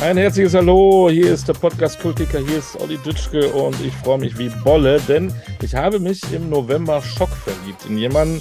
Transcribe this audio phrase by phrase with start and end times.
[0.00, 4.18] Ein herzliches Hallo, hier ist der Podcast Kultiker, hier ist Olli Dütschke und ich freue
[4.18, 8.40] mich wie Bolle, denn ich habe mich im November Schock verliebt in jemanden.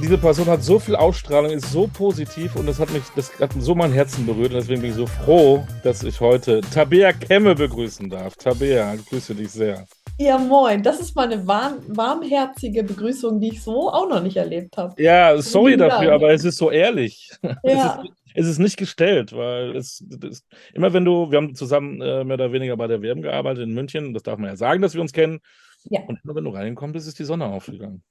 [0.00, 3.50] Diese Person hat so viel Ausstrahlung, ist so positiv und das hat mich, das hat
[3.58, 7.56] so mein Herzen berührt und deswegen bin ich so froh, dass ich heute Tabea Kemme
[7.56, 8.36] begrüßen darf.
[8.36, 9.86] Tabea, ich grüße dich sehr.
[10.20, 10.82] Ja, moin.
[10.82, 15.00] Das ist mal eine warm, warmherzige Begrüßung, die ich so auch noch nicht erlebt habe.
[15.00, 17.28] Ja, sorry dafür, aber es ist so ehrlich.
[17.64, 18.02] Ja.
[18.02, 22.00] Es ist, es ist nicht gestellt, weil es, es immer wenn du, wir haben zusammen
[22.00, 24.82] äh, mehr oder weniger bei der WM gearbeitet in München, das darf man ja sagen,
[24.82, 25.40] dass wir uns kennen.
[25.84, 26.00] Ja.
[26.06, 28.02] Und immer wenn du reinkommst, ist, ist die Sonne aufgegangen.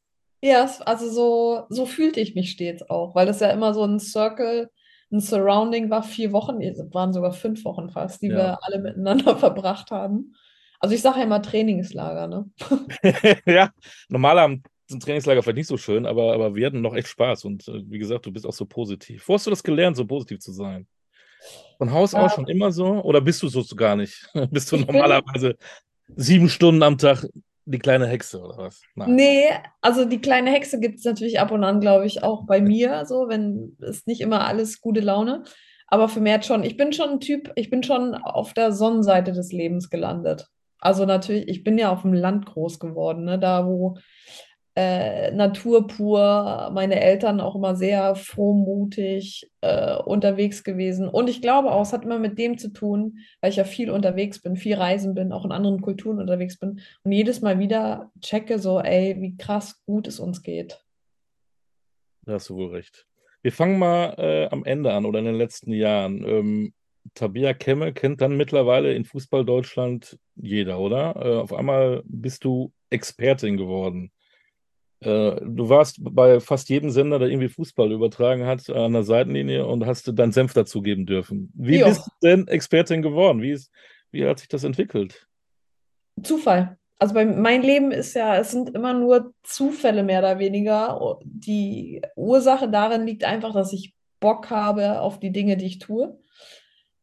[0.42, 4.00] Ja, also so, so fühlte ich mich stets auch, weil das ja immer so ein
[4.00, 4.70] Circle,
[5.12, 8.36] ein Surrounding war, vier Wochen, es waren sogar fünf Wochen fast, die Ja.
[8.36, 10.36] wir alle miteinander verbracht haben.
[10.80, 12.50] Also ich sage ja immer Trainingslager, ne?
[13.46, 13.72] ja,
[14.10, 17.46] normal haben sind Trainingslager vielleicht nicht so schön, aber, aber wir hatten noch echt Spaß.
[17.46, 19.28] Und äh, wie gesagt, du bist auch so positiv.
[19.28, 20.88] Wo hast du das gelernt, so positiv zu sein?
[21.78, 22.36] Von Haus aus Ja.
[22.36, 22.86] schon immer so?
[23.04, 24.28] Oder bist du so gar nicht?
[24.52, 25.56] bist du Ich bin- normalerweise
[26.16, 27.26] sieben Stunden am Tag
[27.66, 28.82] die kleine Hexe oder was?
[28.96, 29.16] Nein.
[29.16, 29.44] Nee,
[29.82, 33.06] also die kleine Hexe gibt es natürlich ab und an, glaube ich, auch bei mir,
[33.06, 35.44] so, wenn es nicht immer alles gute Laune.
[35.88, 36.64] Aber vermehrt schon.
[36.64, 40.48] Ich bin schon ein Typ, ich bin schon auf der Sonnenseite des Lebens gelandet.
[40.80, 43.38] Also natürlich, ich bin ja auf dem Land groß geworden, ne?
[43.40, 43.98] Da wo
[44.78, 51.08] äh, Natur pur, meine Eltern auch immer sehr frohmutig äh, unterwegs gewesen.
[51.08, 53.90] Und ich glaube auch, es hat immer mit dem zu tun, weil ich ja viel
[53.90, 58.12] unterwegs bin, viel reisen bin, auch in anderen Kulturen unterwegs bin und jedes Mal wieder
[58.22, 60.80] checke so, ey, wie krass gut es uns geht.
[62.26, 63.08] Da hast du wohl recht.
[63.42, 66.24] Wir fangen mal äh, am Ende an oder in den letzten Jahren.
[66.24, 66.74] Ähm,
[67.16, 71.16] Tabea Kemme kennt dann mittlerweile in Fußball Deutschland jeder, oder?
[71.16, 74.12] Äh, auf einmal bist du Expertin geworden.
[75.00, 79.66] Äh, du warst bei fast jedem Sender, der irgendwie Fußball übertragen hat, an der Seitenlinie
[79.66, 81.52] und hast deinen Senf dazugeben dürfen.
[81.56, 81.88] Wie Jo.
[81.88, 83.42] bist du denn Expertin geworden?
[83.42, 83.72] Wie ist,
[84.12, 85.28] wie hat sich das entwickelt?
[86.24, 86.78] Zufall.
[87.00, 91.20] Also bei mein Leben ist ja, es sind immer nur Zufälle mehr oder weniger.
[91.24, 96.18] Die Ursache darin liegt einfach, dass ich Bock habe auf die Dinge, die ich tue.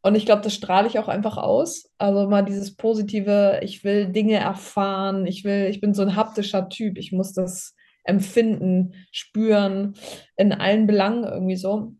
[0.01, 1.89] Und ich glaube, das strahle ich auch einfach aus.
[1.97, 6.67] Also mal dieses positive, ich will Dinge erfahren, ich will, ich bin so ein haptischer
[6.67, 7.74] Typ, ich muss das
[8.05, 9.95] empfinden, spüren,
[10.37, 11.93] in allen Belangen irgendwie so.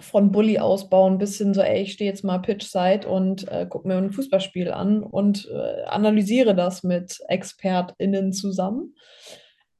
[0.00, 3.86] Von Bulli ausbauen bis hin so, ey, ich stehe jetzt mal Pitchside und äh, gucke
[3.86, 8.94] mir ein Fußballspiel an und äh, analysiere das mit ExpertInnen zusammen.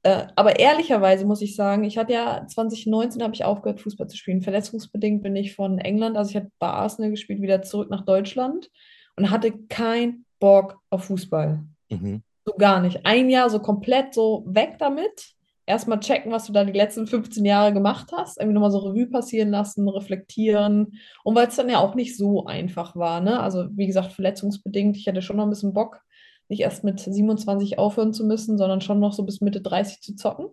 [0.03, 4.17] Äh, aber ehrlicherweise muss ich sagen, ich hatte ja 2019 habe ich aufgehört, Fußball zu
[4.17, 4.41] spielen.
[4.41, 8.69] Verletzungsbedingt bin ich von England, also ich hatte bei Arsenal gespielt, wieder zurück nach Deutschland
[9.15, 11.63] und hatte keinen Bock auf Fußball.
[11.89, 12.23] Mhm.
[12.45, 13.05] So gar nicht.
[13.05, 15.35] Ein Jahr so komplett so weg damit.
[15.71, 18.37] Erstmal checken, was du da die letzten 15 Jahre gemacht hast.
[18.37, 20.99] Irgendwie nochmal so Revue passieren lassen, reflektieren.
[21.23, 23.39] Und weil es dann ja auch nicht so einfach war, ne?
[23.39, 24.97] Also, wie gesagt, verletzungsbedingt.
[24.97, 26.01] Ich hatte schon noch ein bisschen Bock,
[26.49, 30.17] nicht erst mit 27 aufhören zu müssen, sondern schon noch so bis Mitte 30 zu
[30.17, 30.47] zocken.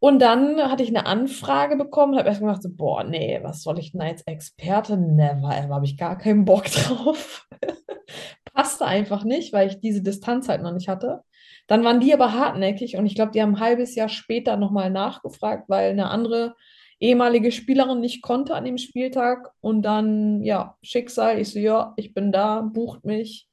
[0.00, 3.78] Und dann hatte ich eine Anfrage bekommen, habe erst gedacht, so, boah, nee, was soll
[3.78, 4.96] ich denn als Experte?
[4.96, 7.46] Never, ever, habe ich gar keinen Bock drauf.
[8.52, 11.22] Passte einfach nicht, weil ich diese Distanz halt noch nicht hatte.
[11.70, 14.90] Dann waren die aber hartnäckig und ich glaube, die haben ein halbes Jahr später nochmal
[14.90, 16.56] nachgefragt, weil eine andere
[16.98, 19.52] ehemalige Spielerin nicht konnte an dem Spieltag.
[19.60, 23.46] Und dann, ja, Schicksal, ich so, ja, ich bin da, bucht mich.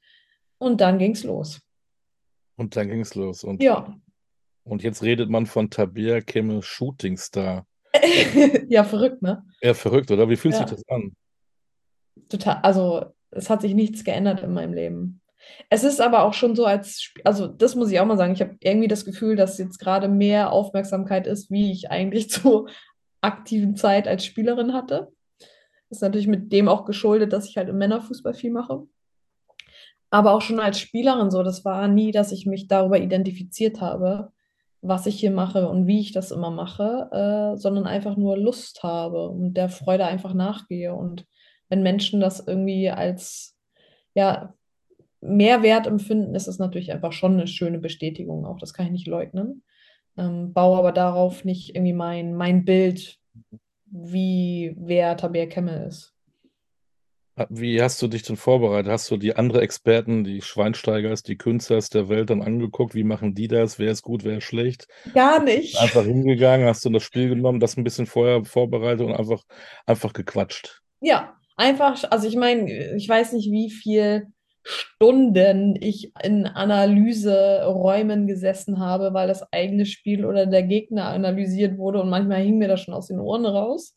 [0.57, 1.61] Und dann ging's los.
[2.55, 3.43] Und dann ging es los.
[3.43, 3.95] Und, Ja.
[4.63, 7.67] und jetzt redet man von Tabea Kemme Shootingstar.
[8.67, 9.45] Ja, verrückt, ne?
[9.61, 10.27] Ja, verrückt, oder?
[10.27, 10.61] Wie fühlt Ja.
[10.67, 11.15] sich das an?
[12.29, 15.21] Total, also es hat sich nichts geändert in meinem Leben.
[15.69, 18.41] Es ist aber auch schon so als, also das muss ich auch mal sagen, ich
[18.41, 22.69] habe irgendwie das Gefühl, dass jetzt gerade mehr Aufmerksamkeit ist, wie ich eigentlich zur
[23.21, 25.11] aktiven Zeit als Spielerin hatte.
[25.89, 28.83] Ist natürlich mit dem auch geschuldet, dass ich halt im Männerfußball viel mache.
[30.09, 34.31] Aber auch schon als Spielerin so, das war nie, dass ich mich darüber identifiziert habe,
[34.81, 38.83] was ich hier mache und wie ich das immer mache, äh, sondern einfach nur Lust
[38.83, 40.93] habe und der Freude einfach nachgehe.
[40.93, 41.25] Und
[41.67, 43.57] wenn Menschen das irgendwie als
[44.17, 44.55] ja,
[45.21, 48.59] Mehrwert empfinden, ist es natürlich einfach schon eine schöne Bestätigung auch.
[48.59, 49.63] Das kann ich nicht leugnen.
[50.17, 53.19] Ähm, baue aber darauf nicht irgendwie mein, mein Bild,
[53.85, 56.13] wie wer Tabea Kemmel ist.
[57.49, 58.91] Wie hast du dich denn vorbereitet?
[58.91, 62.95] Hast du die anderen Experten, die Schweinsteigers, die Künstlers der Welt dann angeguckt?
[62.95, 63.77] Wie machen die das?
[63.77, 64.87] Wer ist gut, wer ist schlecht?
[65.13, 65.79] Gar nicht.
[65.79, 69.43] Einfach hingegangen, hast du das Spiel genommen, das ein bisschen vorher vorbereitet und einfach,
[69.85, 70.81] einfach gequatscht.
[70.99, 74.25] Ja, einfach, also ich meine, ich weiß nicht, wie viel
[74.67, 82.01] Stunden ich in Analyseräumen gesessen habe, weil das eigene Spiel oder der Gegner analysiert wurde
[82.01, 83.95] und manchmal hing mir das schon aus den Ohren raus.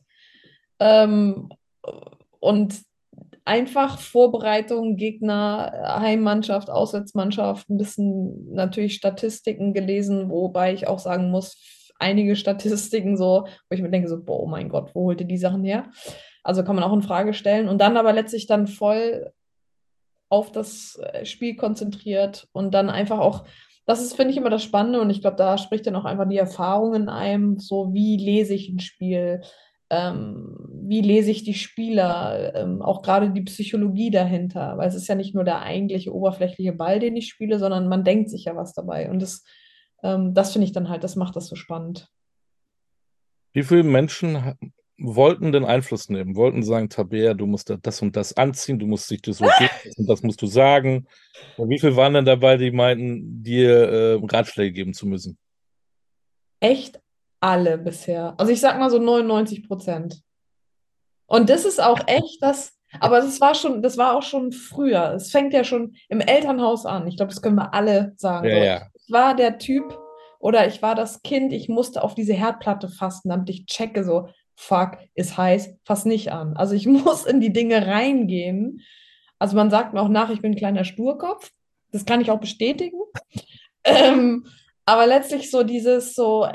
[0.79, 1.49] Ähm,
[2.39, 2.81] und
[3.43, 11.91] einfach Vorbereitung, Gegner, Heimmannschaft, Auswärtsmannschaft, ein bisschen natürlich Statistiken gelesen, wobei ich auch sagen muss,
[11.99, 15.27] einige Statistiken so, wo ich mir denke so, boah, oh mein Gott, wo holt ihr
[15.27, 15.91] die Sachen her?
[16.43, 19.31] Also kann man auch in Frage stellen und dann aber letztlich dann voll
[20.31, 23.45] auf das äh, Spiel konzentriert und dann einfach auch,
[23.85, 26.27] das ist, finde ich, immer das Spannende und ich glaube, da spricht dann auch einfach
[26.27, 29.41] die Erfahrung in einem, so wie lese ich ein Spiel,
[29.89, 35.09] ähm, wie lese ich die Spieler, ähm, auch gerade die Psychologie dahinter, weil es ist
[35.09, 38.55] ja nicht nur der eigentliche oberflächliche Ball, den ich spiele, sondern man denkt sich ja
[38.55, 39.43] was dabei und das,
[40.01, 42.07] ähm, das finde ich dann halt, das macht das so spannend.
[43.51, 44.55] Wie viele Menschen
[45.03, 49.09] wollten den Einfluss nehmen, wollten sagen, Tabea, du musst das und das anziehen, du musst
[49.09, 51.07] dich das so geben und das musst du sagen.
[51.57, 55.37] Und wie viele waren denn dabei, die meinten, dir äh, Ratschläge geben zu müssen?
[56.59, 56.99] Echt
[57.39, 58.35] alle bisher.
[58.37, 60.21] Also ich sag mal so 99 Prozent.
[61.25, 65.13] Und das ist auch echt das, aber das war schon, das war auch schon früher.
[65.13, 67.07] Es fängt ja schon im Elternhaus an.
[67.07, 68.47] Ich glaube, das können wir alle sagen.
[68.47, 68.87] Ja, so, ja.
[68.93, 69.97] Ich war der Typ
[70.39, 74.27] oder ich war das Kind, ich musste auf diese Herdplatte fasten, damit ich checke, so,
[74.55, 76.55] fuck, ist heiß, fass nicht an.
[76.55, 78.81] Also ich muss in die Dinge reingehen.
[79.39, 81.51] Also man sagt mir auch nach, ich bin ein kleiner Sturkopf.
[81.91, 82.99] Das kann ich auch bestätigen.
[83.83, 84.45] Ähm,
[84.85, 86.47] aber letztlich so dieses so,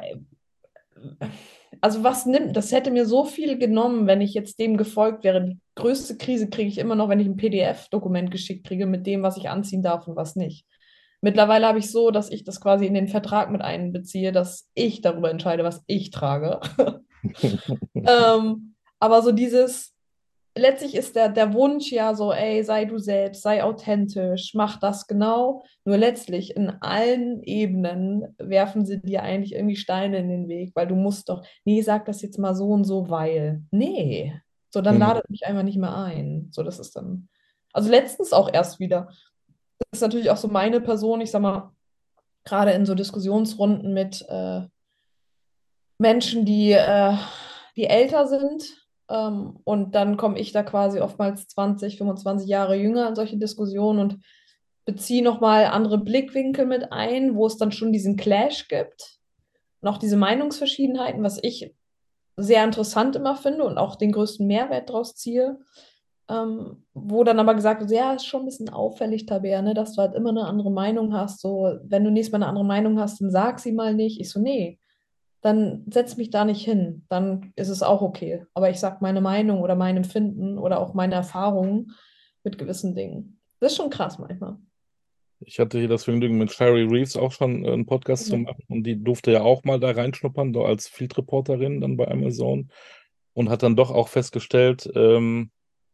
[1.81, 5.45] also was nimmt, das hätte mir so viel genommen, wenn ich jetzt dem gefolgt wäre.
[5.45, 9.23] Die größte Krise kriege ich immer noch, wenn ich ein PDF-Dokument geschickt kriege mit dem,
[9.23, 10.67] was ich anziehen darf und was nicht.
[11.21, 15.01] Mittlerweile habe ich so, dass ich das quasi in den Vertrag mit einbeziehe, dass ich
[15.01, 16.61] darüber entscheide, was ich trage.
[17.95, 19.95] ähm, aber so dieses,
[20.57, 25.07] letztlich ist der, der Wunsch ja so, ey, sei du selbst, sei authentisch, mach das
[25.07, 25.63] genau.
[25.85, 30.87] Nur letztlich in allen Ebenen werfen sie dir eigentlich irgendwie Steine in den Weg, weil
[30.87, 33.63] du musst doch, nee, sag das jetzt mal so und so, weil.
[33.71, 34.33] Nee.
[34.71, 35.01] So, dann Mhm.
[35.01, 36.49] ladet mich einfach nicht mehr ein.
[36.53, 37.29] So, das ist dann.
[37.73, 39.09] Also letztens auch erst wieder.
[39.79, 41.73] Das ist natürlich auch so meine Person, ich sag mal,
[42.45, 44.63] gerade in so Diskussionsrunden mit äh,
[45.99, 47.15] Menschen, die, äh,
[47.77, 48.65] die älter sind.
[49.09, 54.01] Ähm, und dann komme ich da quasi oftmals 20, 25 Jahre jünger in solche Diskussionen
[54.01, 54.19] und
[54.85, 59.19] beziehe nochmal andere Blickwinkel mit ein, wo es dann schon diesen Clash gibt.
[59.81, 61.75] Und auch diese Meinungsverschiedenheiten, was ich
[62.37, 65.59] sehr interessant immer finde und auch den größten Mehrwert daraus ziehe.
[66.29, 69.95] Ähm, wo dann aber gesagt wird, ja, ist schon ein bisschen auffällig, Tabea, ne, dass
[69.95, 71.41] du halt immer eine andere Meinung hast.
[71.41, 74.21] So, wenn du nächstes Mal eine andere Meinung hast, dann sag sie mal nicht.
[74.21, 74.81] Ich so, nee,
[75.47, 77.05] dann setz mich da nicht hin.
[77.09, 78.45] Dann ist es auch okay.
[78.53, 81.93] Aber ich sag meine Meinung oder mein Empfinden oder auch meine Erfahrungen
[82.43, 83.39] mit gewissen Dingen.
[83.61, 84.57] Das ist schon krass manchmal.
[85.39, 88.43] Ich hatte hier das Vergnügen, mit Sherry Reeves auch schon äh, einen Podcast zu Mhm.
[88.43, 92.09] machen und die durfte ja auch mal da reinschnuppern, da als Field Reporterin dann bei
[92.09, 92.71] Amazon
[93.33, 95.51] und hat dann doch auch festgestellt, ähm,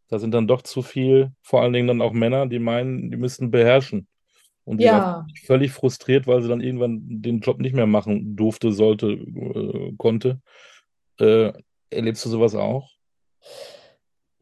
[0.09, 3.17] da sind dann doch zu viel, vor allen Dingen dann auch Männer, die meinen, die
[3.19, 4.07] müssten beherrschen.
[4.65, 8.37] Und die war Ja, völlig frustriert, weil sie dann irgendwann den Job nicht mehr machen
[8.37, 10.41] durfte, sollte, äh, konnte.
[11.21, 11.53] Äh,
[11.91, 12.89] erlebst du sowas auch?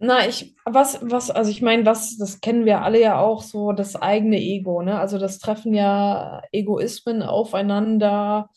[0.03, 3.73] na, ich, was, was, also ich meine, was, das kennen wir alle ja auch, so
[3.73, 4.99] das eigene Ego, ne?
[4.99, 8.49] Also das treffen ja Egoismen aufeinander.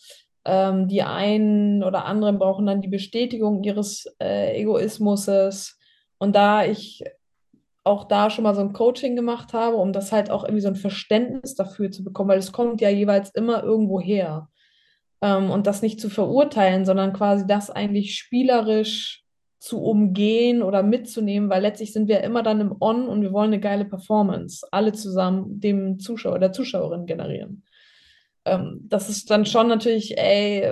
[0.46, 5.78] Ähm, die einen oder anderen brauchen dann die Bestätigung ihres äh, Egoismuses.
[6.18, 7.04] Und da ich
[7.84, 10.70] auch da schon mal so ein Coaching gemacht habe, um das halt auch irgendwie so
[10.70, 14.50] ein Verständnis dafür zu bekommen, weil es kommt ja jeweils immer irgendwo her.
[15.22, 19.24] Ähm, und das nicht zu verurteilen, sondern quasi das eigentlich spielerisch
[19.60, 23.54] zu umgehen oder mitzunehmen, weil letztlich sind wir immer dann im On und wir wollen
[23.54, 27.64] eine geile Performance, alle zusammen dem Zuschauer, der Zuschauerin generieren.
[28.46, 30.70] Ähm, das ist dann schon natürlich, ey,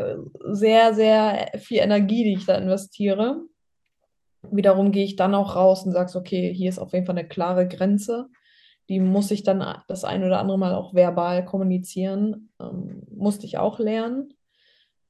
[0.52, 3.42] sehr, sehr viel Energie, die ich da investiere.
[4.50, 7.28] Wiederum gehe ich dann auch raus und sage, okay, hier ist auf jeden Fall eine
[7.28, 8.28] klare Grenze.
[8.90, 12.50] Die muss ich dann das ein oder andere Mal auch verbal kommunizieren.
[12.60, 14.34] Ähm, musste ich auch lernen.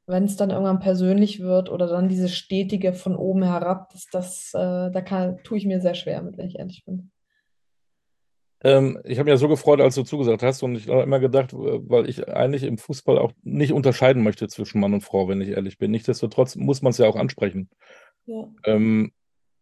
[0.05, 4.51] Wenn es dann irgendwann persönlich wird oder dann diese stetige von oben herab, das, das,
[4.53, 7.11] äh, da kann, tue ich mir sehr schwer mit, wenn ich ehrlich bin.
[8.63, 11.19] Ähm, ich habe mich ja so gefreut, als du zugesagt hast und ich habe immer
[11.19, 15.27] gedacht, äh, weil ich eigentlich im Fußball auch nicht unterscheiden möchte zwischen Mann und Frau,
[15.27, 15.91] wenn ich ehrlich bin.
[15.91, 17.69] Nichtsdestotrotz muss man es ja auch ansprechen.
[18.25, 18.47] Ja.
[18.65, 19.11] Ähm,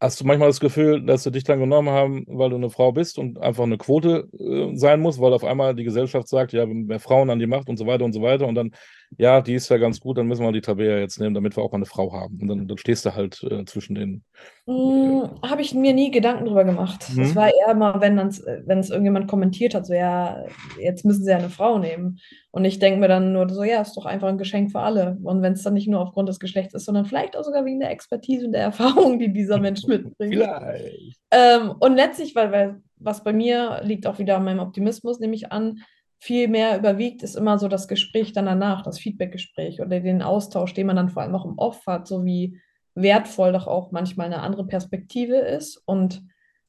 [0.02, 2.94] Hast du manchmal das Gefühl, dass sie dich dann genommen haben, weil du eine Frau
[2.94, 6.66] bist und einfach eine Quote äh, sein muss, weil auf einmal die Gesellschaft sagt, ja,
[6.66, 8.72] mehr Frauen an die Macht und so weiter und so weiter und dann,
[9.18, 11.64] ja, die ist ja ganz gut, dann müssen wir die Tabea jetzt nehmen, damit wir
[11.64, 12.40] auch mal eine Frau haben.
[12.42, 14.24] Und dann, dann stehst du halt äh, zwischen den.
[14.68, 17.06] Hm, habe ich mir nie Gedanken drüber gemacht.
[17.14, 17.24] Mhm.
[17.24, 18.30] Das war eher mal, wenn dann,
[18.66, 20.46] wenn es irgendjemand kommentiert hat, so ja,
[20.80, 22.20] jetzt müssen sie ja eine Frau nehmen.
[22.52, 25.18] Und ich denke mir dann nur so, ja, ist doch einfach ein Geschenk für alle.
[25.24, 27.80] Und wenn es dann nicht nur aufgrund des Geschlechts ist, sondern vielleicht auch sogar wegen
[27.80, 30.36] der Expertise und der Erfahrung, die dieser Mensch mitbringt.
[30.36, 31.18] Vielleicht.
[31.32, 35.36] Ähm, und letztlich, weil, weil was bei mir liegt auch wieder an meinem Optimismus, nehme
[35.36, 35.80] ich an,
[36.20, 40.74] viel mehr überwiegt, ist immer so das Gespräch dann danach, das Feedbackgespräch oder den Austausch,
[40.74, 42.60] den man dann vor allem auch im Off hat, so wie
[42.94, 45.82] wertvoll doch auch manchmal eine andere Perspektive ist.
[45.86, 46.22] Und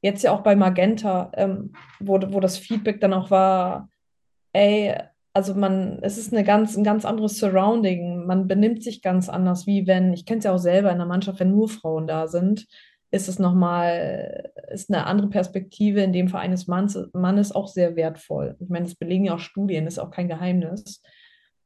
[0.03, 3.91] jetzt ja auch bei Magenta, ähm, wo, wo das Feedback dann auch war,
[4.53, 4.95] ey,
[5.33, 8.27] also man, es ist eine ganz, ein ganz anderes Surrounding.
[8.27, 11.07] Man benimmt sich ganz anders, wie wenn, ich kenne es ja auch selber in der
[11.07, 12.67] Mannschaft, wenn nur Frauen da sind,
[13.11, 17.97] ist es nochmal, ist eine andere Perspektive in dem Fall eines Manns, Mannes auch sehr
[17.97, 18.57] wertvoll.
[18.61, 21.03] Ich meine, das belegen ja auch Studien, ist auch kein Geheimnis,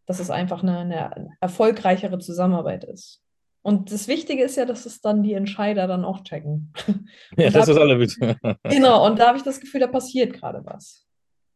[0.07, 3.21] dass es einfach eine, eine erfolgreichere Zusammenarbeit ist.
[3.63, 6.73] Und das Wichtige ist ja, dass es dann die Entscheider dann auch checken.
[7.37, 8.37] Ja, das da- ist alle bitte.
[8.65, 11.07] Genau, und da habe ich das Gefühl, da passiert gerade was.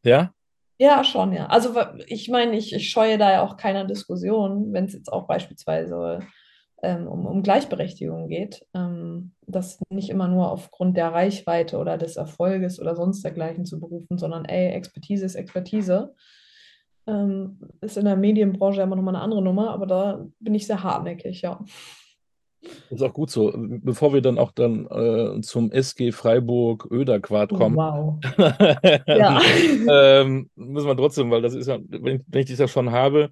[0.04, 0.33] Ja?
[0.78, 1.47] Ja, schon, ja.
[1.47, 1.75] Also
[2.07, 6.21] ich meine, ich, ich scheue da ja auch keiner Diskussion, wenn es jetzt auch beispielsweise
[6.82, 12.80] um, um Gleichberechtigung geht, ähm, das nicht immer nur aufgrund der Reichweite oder des Erfolges
[12.80, 16.14] oder sonst dergleichen zu berufen, sondern ey, Expertise ist Expertise.
[17.06, 20.82] Ähm, ist in der Medienbranche immer nochmal eine andere Nummer, aber da bin ich sehr
[20.82, 21.64] hartnäckig, ja.
[22.90, 23.52] Ist auch gut so.
[23.56, 27.76] Bevor wir dann auch dann äh, zum SG Freiburg Oederquart kommen.
[27.76, 28.18] Wow.
[29.06, 29.40] Ja.
[29.90, 32.90] ähm, müssen wir trotzdem, weil das ist ja, wenn ich, wenn ich das ja schon
[32.90, 33.30] habe,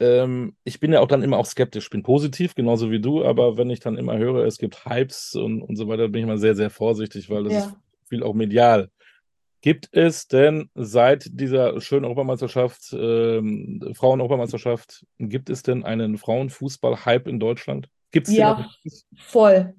[0.00, 1.88] ähm, ich bin ja auch dann immer auch skeptisch.
[1.90, 5.62] Bin positiv, genauso wie du, aber wenn ich dann immer höre, es gibt Hypes und,
[5.62, 7.58] und so weiter, bin ich immer sehr, sehr vorsichtig, weil das Ja.
[7.60, 7.76] ist
[8.08, 8.90] viel auch medial.
[9.62, 17.40] Gibt es denn seit dieser schönen Europameisterschaft, ähm, Frauen-Europameisterschaft, gibt es denn einen Frauenfußball-Hype in
[17.40, 17.88] Deutschland?
[18.12, 18.70] Gibt es den Ja.
[19.16, 19.74] Voll.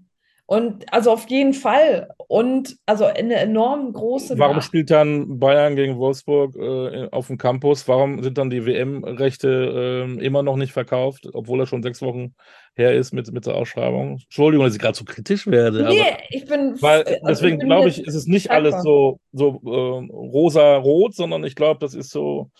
[0.49, 2.07] Und also auf jeden Fall.
[2.29, 7.37] Und also eine enorm große Warum Nach- spielt dann Bayern gegen Wolfsburg äh, auf dem
[7.37, 7.85] Campus?
[7.89, 12.33] Warum sind dann die WM-Rechte ähm, immer noch nicht verkauft, obwohl er schon sechs Wochen
[12.75, 14.19] her ist mit, mit der Ausschreibung?
[14.23, 17.89] Entschuldigung, dass ich gerade so kritisch werde, aber Nee, ich bin, weil also deswegen glaube
[17.89, 18.83] ich, ist es nicht alles dankbar.
[18.83, 22.51] so, so äh, rosa-rot, sondern ich glaube, das ist so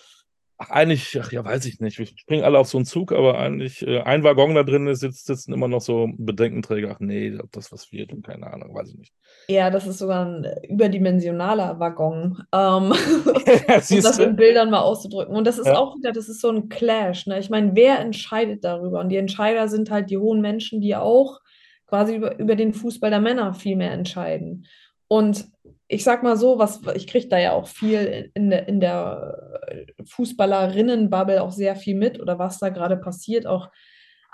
[0.58, 1.98] ach, eigentlich, ach ja, weiß ich nicht.
[2.00, 5.02] Wir springen alle auf so einen Zug, aber eigentlich äh, ein Waggon da drin ist,
[5.02, 6.92] sitzt, sitzen immer noch so Bedenkenträger.
[6.96, 9.14] Ach nee, ob das was wird und keine Ahnung, weiß ich nicht.
[9.50, 12.44] Ja, das ist sogar ein überdimensionaler Waggon.
[12.54, 12.92] Ähm,
[13.92, 15.36] um das in Bildern mal auszudrücken.
[15.36, 15.78] Und das ist Ja.
[15.78, 17.28] auch wieder, das ist so ein Clash.
[17.28, 17.40] Ne?
[17.40, 19.00] Ich meine, wer entscheidet darüber?
[19.00, 21.40] Und die Entscheider sind halt die hohen Menschen, die auch
[21.86, 24.66] quasi über, über den Fußball der Männer viel mehr entscheiden.
[25.08, 25.48] Und
[25.88, 29.94] ich sag mal so, was ich kriege da ja auch viel in der, in der
[30.06, 33.70] Fußballerinnenbubble auch sehr viel mit oder was da gerade passiert, auch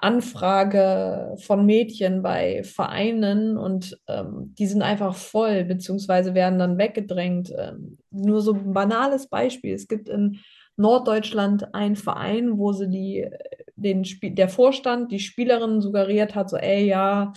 [0.03, 7.53] Anfrage von Mädchen bei Vereinen und ähm, die sind einfach voll, beziehungsweise werden dann weggedrängt.
[7.57, 9.74] Ähm, nur so ein banales Beispiel.
[9.74, 10.39] Es gibt in
[10.75, 13.29] Norddeutschland einen Verein, wo sie die,
[13.75, 17.31] den Spiel, der Vorstand die Spielerinnen suggeriert hat, so, ey, ja,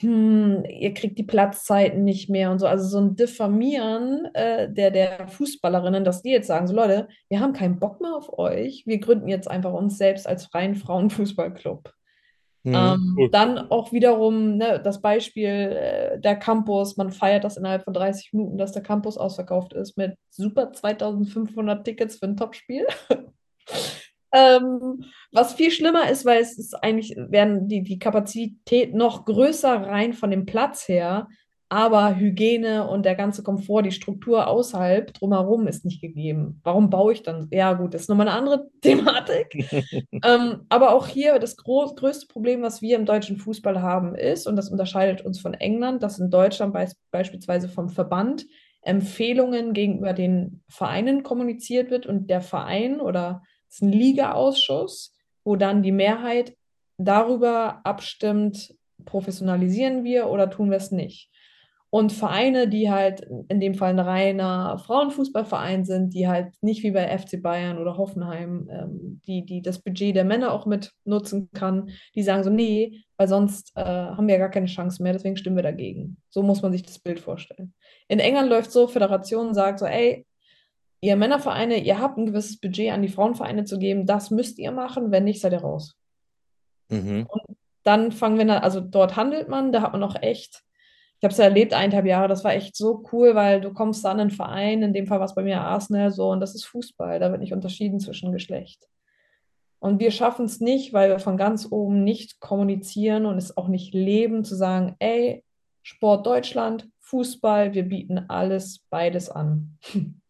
[0.00, 2.66] hm, ihr kriegt die Platzzeiten nicht mehr und so.
[2.66, 7.40] Also so ein Diffamieren äh, der, der Fußballerinnen, dass die jetzt sagen, so Leute, wir
[7.40, 11.92] haben keinen Bock mehr auf euch, wir gründen jetzt einfach uns selbst als freien Frauenfußballclub.
[12.62, 17.82] Mhm, Ähm, dann auch wiederum ne, das Beispiel äh, der Campus, man feiert das innerhalb
[17.82, 22.86] von 30 Minuten, dass der Campus ausverkauft ist mit super 2500 Tickets für ein Topspiel.
[24.38, 29.82] Ähm, was viel schlimmer ist, weil es ist eigentlich, werden die, die Kapazität noch größer
[29.82, 31.28] rein von dem Platz her,
[31.70, 36.60] aber Hygiene und der ganze Komfort, die Struktur außerhalb, drumherum ist nicht gegeben.
[36.64, 37.48] Warum baue ich dann?
[37.50, 39.66] Ja, gut, das ist nochmal eine andere Thematik.
[40.24, 44.46] Ähm, aber auch hier das gro größte Problem, was wir im deutschen Fußball haben, ist,
[44.46, 48.46] und das unterscheidet uns von England, dass in Deutschland beis beispielsweise vom Verband
[48.80, 55.56] Empfehlungen gegenüber den Vereinen kommuniziert wird und der Verein oder es ist ein Ligaausschuss, wo
[55.56, 56.56] dann die Mehrheit
[56.98, 61.30] darüber abstimmt, professionalisieren wir oder tun wir es nicht.
[61.90, 66.90] Und Vereine, die halt in dem Fall ein reiner Frauenfußballverein sind, die halt nicht wie
[66.90, 71.48] bei FC Bayern oder Hoffenheim, ähm, die, die das Budget der Männer auch mit nutzen
[71.54, 75.14] kann, die sagen so, nee, weil sonst äh, haben wir ja gar keine Chance mehr,
[75.14, 76.18] deswegen stimmen wir dagegen.
[76.28, 77.72] So muss man sich das Bild vorstellen.
[78.06, 80.26] In England läuft so, Föderation sagt so, ey,
[81.00, 84.72] ihr Männervereine, ihr habt ein gewisses Budget an die Frauenvereine zu geben, das müsst ihr
[84.72, 85.96] machen, wenn nicht, seid ihr raus.
[86.88, 87.26] Mhm.
[87.84, 90.62] Dann fangen wir, da, also dort handelt man, da hat man auch echt
[91.18, 94.04] Ich habe es ja erlebt, eineinhalb Jahre, das war echt so cool, weil du kommst
[94.04, 96.54] da an einen Verein, in dem Fall war es bei mir Arsenal so, und das
[96.54, 98.88] ist Fußball, da wird nicht unterschieden zwischen Geschlecht.
[99.80, 103.68] Und wir schaffen es nicht, weil wir von ganz oben nicht kommunizieren und es auch
[103.68, 105.44] nicht leben, zu sagen, ey,
[105.82, 109.78] Sport Deutschland, Fußball, wir bieten alles, beides an.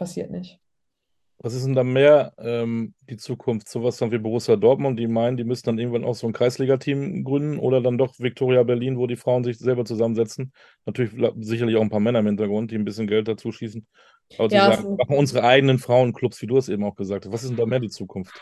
[0.00, 0.58] Passiert nicht.
[1.42, 3.68] Was ist denn da mehr ähm, die Zukunft?
[3.68, 7.22] Sowas dann wie Borussia Dortmund, die meinen, die müssen dann irgendwann auch so ein Kreisliga-Team
[7.22, 10.54] gründen oder dann doch Viktoria Berlin, wo die Frauen sich selber zusammensetzen.
[10.86, 13.86] Natürlich sicherlich auch ein paar Männer im Hintergrund, die ein bisschen Geld dazu schießen.
[14.38, 17.32] Aber ja, sagen, machen unsere eigenen Frauenclubs, wie du es eben auch gesagt hast.
[17.34, 18.32] Was ist denn da mehr die Zukunft?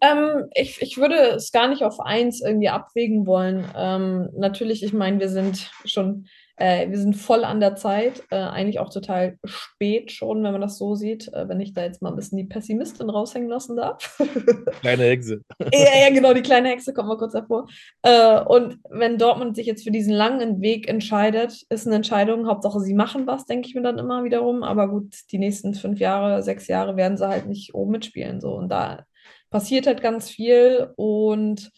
[0.00, 3.70] Ähm, ich, ich würde es gar nicht auf eins irgendwie abwägen wollen.
[3.76, 8.36] Ähm, natürlich, ich meine, wir sind schon äh, wir sind voll an der Zeit, äh,
[8.36, 12.00] eigentlich auch total spät schon, wenn man das so sieht, äh, wenn ich da jetzt
[12.00, 14.18] mal ein bisschen die Pessimistin raushängen lassen darf.
[14.80, 15.42] kleine Hexe.
[15.72, 17.66] ja, ja, genau, die kleine Hexe kommt mal kurz hervor.
[18.02, 22.80] Äh, und wenn Dortmund sich jetzt für diesen langen Weg entscheidet, ist eine Entscheidung, Hauptsache
[22.80, 24.62] sie machen was, denke ich mir dann immer wiederum.
[24.62, 28.40] Aber gut, die nächsten fünf Jahre, sechs Jahre werden sie halt nicht oben mitspielen.
[28.40, 28.54] So.
[28.54, 29.04] Und da
[29.50, 31.70] passiert halt ganz viel und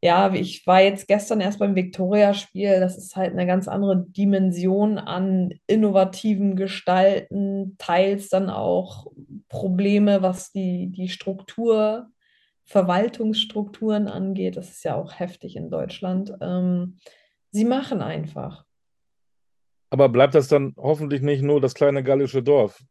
[0.00, 2.78] ja, ich war jetzt gestern erst beim Victoria-Spiel.
[2.78, 9.08] Das ist halt eine ganz andere Dimension an innovativen Gestalten, teils dann auch
[9.48, 12.10] Probleme, was die, die Struktur,
[12.64, 14.56] Verwaltungsstrukturen angeht.
[14.56, 16.32] Das ist ja auch heftig in Deutschland.
[16.40, 16.98] Ähm,
[17.50, 18.64] sie machen einfach.
[19.90, 22.84] Aber bleibt das dann hoffentlich nicht nur das kleine gallische Dorf?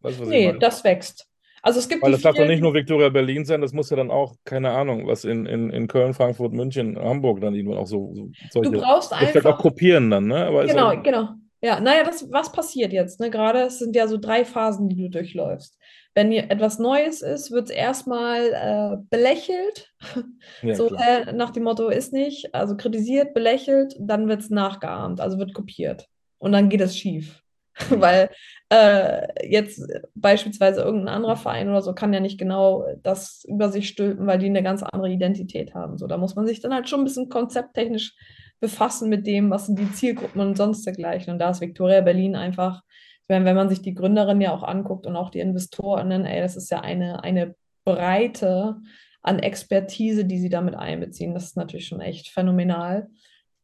[0.00, 1.29] Weißt, nee, das wächst.
[1.62, 3.96] Also es gibt Weil das darf doch nicht nur Victoria Berlin sein, das muss ja
[3.96, 7.86] dann auch, keine Ahnung, was in, in, in Köln, Frankfurt, München, Hamburg dann irgendwann auch
[7.86, 8.70] so, so solche.
[8.70, 9.44] Du brauchst einfach.
[9.44, 10.46] auch kopieren dann, ne?
[10.46, 11.28] Aber genau, auch, genau.
[11.62, 13.20] Ja, naja, das, was passiert jetzt?
[13.20, 13.30] Ne?
[13.30, 15.78] Gerade es sind ja so drei Phasen, die du durchläufst.
[16.14, 19.92] Wenn etwas Neues ist, wird es erstmal äh, belächelt.
[20.62, 25.20] Ja, so äh, nach dem Motto ist nicht, also kritisiert, belächelt, dann wird es nachgeahmt,
[25.20, 26.08] also wird kopiert.
[26.38, 27.42] Und dann geht es schief.
[27.90, 28.30] Weil
[28.70, 29.82] äh, jetzt
[30.14, 34.38] beispielsweise irgendein anderer Verein oder so kann ja nicht genau das über sich stülpen, weil
[34.38, 35.98] die eine ganz andere Identität haben.
[35.98, 38.14] So, da muss man sich dann halt schon ein bisschen konzepttechnisch
[38.60, 41.32] befassen mit dem, was sind die Zielgruppen und sonst dergleichen.
[41.32, 42.82] Und da ist Victoria Berlin einfach,
[43.26, 46.56] wenn, wenn man sich die Gründerin ja auch anguckt und auch die Investorinnen, ey, das
[46.56, 48.76] ist ja eine, eine Breite
[49.22, 51.34] an Expertise, die sie damit einbeziehen.
[51.34, 53.08] Das ist natürlich schon echt phänomenal.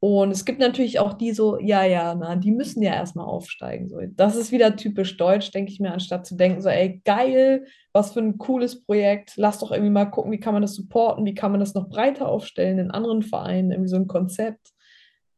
[0.07, 3.89] Und es gibt natürlich auch die so, ja, ja, na, die müssen ja erstmal aufsteigen.
[3.89, 3.99] So.
[4.15, 8.13] Das ist wieder typisch deutsch, denke ich mir, anstatt zu denken, so, ey, geil, was
[8.13, 11.35] für ein cooles Projekt, lass doch irgendwie mal gucken, wie kann man das supporten, wie
[11.35, 14.69] kann man das noch breiter aufstellen in anderen Vereinen, irgendwie so ein Konzept.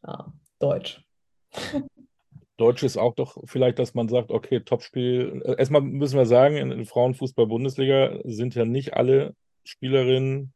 [0.07, 1.03] Ja, deutsch.
[2.59, 5.41] Deutsch ist auch doch vielleicht, dass man sagt, okay, Topspiel.
[5.47, 10.53] Äh, erstmal müssen wir sagen, in Frauenfußball-Bundesliga sind ja nicht alle Spielerinnen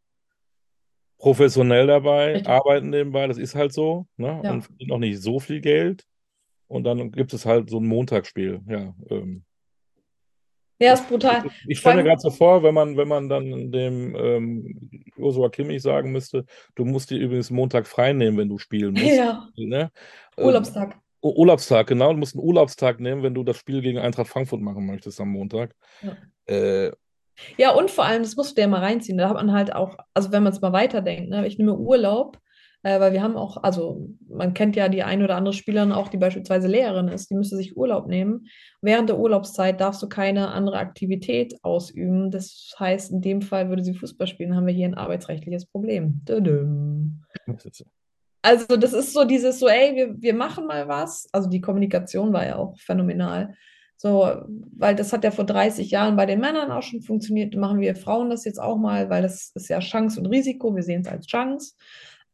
[1.23, 2.49] professionell dabei, Richtig.
[2.49, 4.41] arbeiten nebenbei, das ist halt so, ne?
[4.43, 4.51] Ja.
[4.51, 6.05] Und verdienen auch nicht so viel Geld.
[6.67, 8.93] Und dann gibt es halt so ein Montagsspiel, ja.
[9.09, 9.45] Ähm.
[10.81, 11.45] Ja, ist brutal.
[11.47, 15.49] Ich, ich stelle mir gerade so vor, wenn man, wenn man dann dem ähm, Joshua
[15.49, 19.07] Kimmich sagen müsste, du musst dir übrigens Montag frei nehmen, wenn du spielen musst.
[19.07, 19.49] Ja.
[19.55, 19.93] Ne?
[20.37, 20.95] Urlaubstag.
[20.95, 22.13] Ähm, Urlaubstag, genau.
[22.13, 25.29] Du musst einen Urlaubstag nehmen, wenn du das Spiel gegen Eintracht Frankfurt machen möchtest am
[25.29, 25.73] Montag.
[26.03, 26.17] Ja.
[26.53, 26.91] Äh,
[27.57, 29.19] ja, und vor allem, das musst du ja mal reinziehen.
[29.19, 32.39] Da hat man halt auch, also wenn man es mal weiterdenkt, ne, ich nehme Urlaub,
[32.83, 36.09] äh, weil wir haben auch, also man kennt ja die eine oder andere Spielerin auch,
[36.09, 38.49] die beispielsweise Lehrerin ist, die müsste sich Urlaub nehmen.
[38.81, 42.31] Während der Urlaubszeit darfst du keine andere Aktivität ausüben.
[42.31, 46.23] Das heißt, in dem Fall würde sie Fußball spielen, haben wir hier ein arbeitsrechtliches Problem.
[48.45, 51.29] Also das ist so dieses so, ey, wir, wir machen mal was.
[51.31, 53.55] Also die Kommunikation war ja auch phänomenal.
[54.03, 54.35] So,
[54.77, 57.95] weil das hat ja vor 30 Jahren bei den Männern auch schon funktioniert, machen wir
[57.95, 61.07] Frauen das jetzt auch mal, weil das ist ja Chance und Risiko, wir sehen es
[61.07, 61.75] als Chance.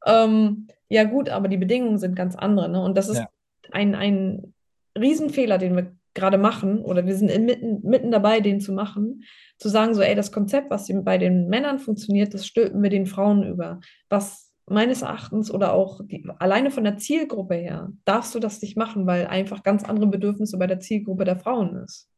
[0.07, 2.71] Ähm, ja, gut, aber die Bedingungen sind ganz andere.
[2.71, 2.83] Ne?
[2.83, 3.29] Und das ist ja.
[3.71, 4.55] ein, ein
[4.99, 9.25] Riesenfehler, den wir gerade machen, oder wir sind mitten, mitten dabei, den zu machen,
[9.59, 13.05] zu sagen, so, ey, das Konzept, was bei den Männern funktioniert, das stülpen wir den
[13.05, 13.81] Frauen über.
[14.09, 18.77] Was meines Erachtens oder auch die, alleine von der Zielgruppe her, darfst du das nicht
[18.77, 22.11] machen, weil einfach ganz andere Bedürfnisse bei der Zielgruppe der Frauen ist.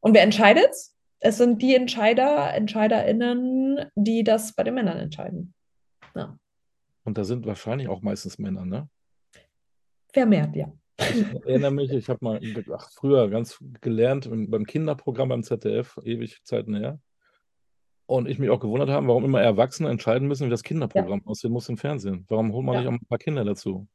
[0.00, 0.74] Und wer entscheidet?
[1.20, 5.54] Es sind die Entscheider, EntscheiderInnen, die das bei den Männern entscheiden.
[6.16, 6.36] Ja.
[7.04, 8.88] Und da sind wahrscheinlich auch meistens Männer, ne?
[10.12, 10.72] Vermehrt, ja.
[10.98, 12.40] Ich erinnere mich, ich habe mal
[12.72, 17.00] ach, früher ganz gelernt beim Kinderprogramm beim ZDF, ewig Zeiten her.
[18.12, 21.26] Und ich mich auch gewundert habe, warum immer Erwachsene entscheiden müssen, wie das Kinderprogramm ja.
[21.26, 22.26] aussehen muss im Fernsehen.
[22.28, 22.80] Warum holt man ja.
[22.82, 23.88] nicht auch ein paar Kinder dazu?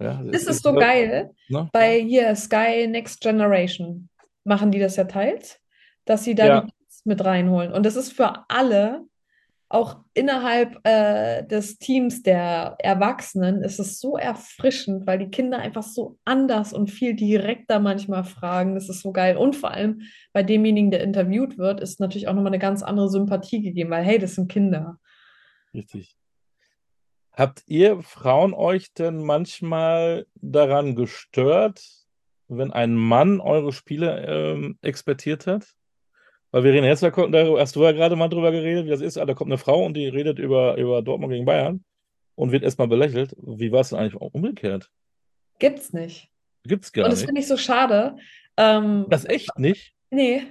[0.00, 1.32] Ja, das ist, ist so geil.
[1.48, 1.68] Ne?
[1.72, 4.08] Bei hier Sky Next Generation
[4.44, 5.58] machen die das ja teils,
[6.04, 6.66] dass sie da ja.
[7.04, 7.72] mit reinholen.
[7.72, 9.04] Und das ist für alle
[9.68, 15.82] auch innerhalb äh, des Teams der Erwachsenen ist es so erfrischend, weil die Kinder einfach
[15.82, 18.74] so anders und viel direkter manchmal fragen.
[18.74, 19.36] Das ist so geil.
[19.36, 20.02] Und vor allem
[20.32, 24.04] bei demjenigen, der interviewt wird, ist natürlich auch nochmal eine ganz andere Sympathie gegeben, weil
[24.04, 25.00] hey, das sind Kinder.
[25.74, 26.16] Richtig.
[27.32, 31.84] Habt ihr Frauen euch denn manchmal daran gestört,
[32.48, 35.66] wenn ein Mann eure Spiele ähm, expertiert hat?
[36.56, 39.18] Weil wir reden jetzt, da hast du ja gerade mal drüber geredet, wie das ist.
[39.18, 41.84] Da kommt eine Frau und die redet über, über Dortmund gegen Bayern
[42.34, 43.36] und wird erstmal belächelt.
[43.42, 44.90] Wie war es denn eigentlich umgekehrt?
[45.58, 46.30] Gibt's nicht.
[46.64, 47.26] Gibt's gar Und das nicht.
[47.26, 48.16] finde ich so schade.
[48.56, 49.92] Ähm, Das echt nicht?
[50.08, 50.44] nee,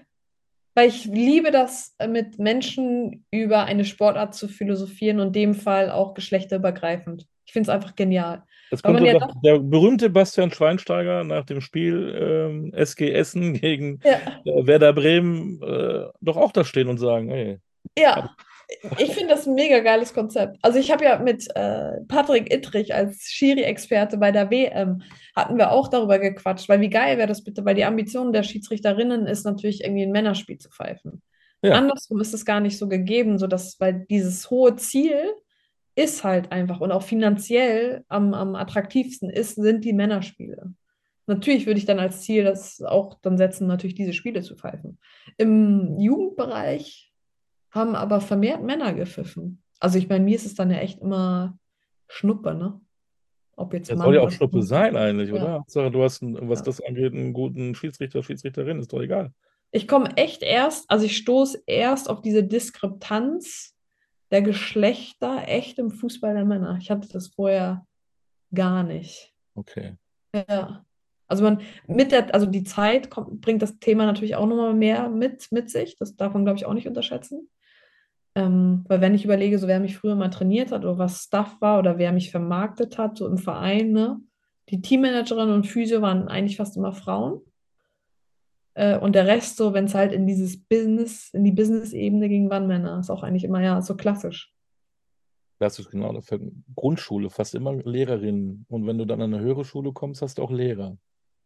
[0.76, 5.90] weil ich liebe das, äh, mit Menschen über eine Sportart zu philosophieren und dem Fall
[5.90, 7.26] auch geschlechterübergreifend.
[7.46, 8.44] Ich finde es einfach genial.
[8.72, 14.00] Jetzt könnte ja doch der berühmte Bastian Schweinsteiger nach dem Spiel ähm, SG Essen gegen
[14.04, 17.60] Ja, äh, Werder Bremen äh, doch auch da stehen und sagen, ey,
[17.98, 18.36] ja.
[18.98, 20.58] Ich finde das ein mega geiles Konzept.
[20.62, 25.02] Also ich habe ja mit äh, Patrick Ittrich als Schiri-Experte bei der WM,
[25.36, 28.44] hatten wir auch darüber gequatscht, weil wie geil wäre das bitte, weil die Ambition der
[28.44, 31.22] Schiedsrichterinnen ist natürlich irgendwie ein Männerspiel zu pfeifen.
[31.62, 31.74] Ja.
[31.74, 35.34] Andersrum ist es gar nicht so gegeben, so dass, weil dieses hohe Ziel
[35.96, 40.74] ist halt einfach und auch finanziell am, am attraktivsten ist, sind die Männerspiele.
[41.28, 45.00] Natürlich würde ich dann als Ziel das auch dann setzen, natürlich diese Spiele zu pfeifen.
[45.38, 47.05] Im Jugendbereich
[47.76, 49.62] haben aber vermehrt Männer gepfiffen.
[49.80, 51.58] Also ich meine, mir ist es dann ja echt immer
[52.08, 52.80] Schnuppe, ne?
[53.58, 55.36] Ob jetzt das Mann soll ja auch Schnuppe sein eigentlich, Ja.
[55.36, 55.52] oder?
[55.54, 56.66] Hauptsache, du hast, einen, was Ja.
[56.66, 59.34] das angeht, einen guten Schiedsrichter, Schiedsrichterin, ist doch egal.
[59.72, 63.76] Ich komme echt erst, also ich stoße erst auf diese Diskrepanz
[64.32, 66.78] der Geschlechter echt im Fußball der Männer.
[66.82, 67.86] Ich hatte das vorher
[68.54, 69.34] gar nicht.
[69.54, 69.96] Okay.
[70.34, 70.86] Ja.
[71.28, 75.10] Also man mit der, also die Zeit kommt, bringt das Thema natürlich auch nochmal mehr
[75.10, 75.96] mit, mit sich.
[75.98, 77.50] Das darf man, glaube ich, auch nicht unterschätzen.
[78.36, 81.56] Ähm, weil wenn ich überlege, so wer mich früher mal trainiert hat oder was Stuff
[81.62, 84.20] war oder wer mich vermarktet hat, so im Verein, ne?
[84.70, 87.42] Die Teammanagerin und Physio waren eigentlich fast immer Frauen.
[88.74, 92.50] Äh, und der Rest, so, wenn es halt in dieses Business, in die Business-Ebene ging,
[92.50, 93.00] waren Männer.
[93.00, 94.54] Ist auch eigentlich immer, ja, so klassisch.
[95.60, 96.20] Ist genau,
[96.76, 98.66] Grundschule fast immer Lehrerinnen.
[98.68, 100.98] Und wenn du dann an eine höhere Schule kommst, hast du auch Lehrer.